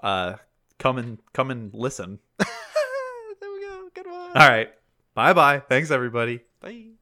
[0.01, 0.35] Uh,
[0.79, 2.19] come and come and listen.
[2.39, 3.89] there we go.
[3.93, 4.37] Good one.
[4.37, 4.69] All right.
[5.13, 5.59] Bye bye.
[5.59, 6.41] Thanks everybody.
[6.59, 6.95] Bye.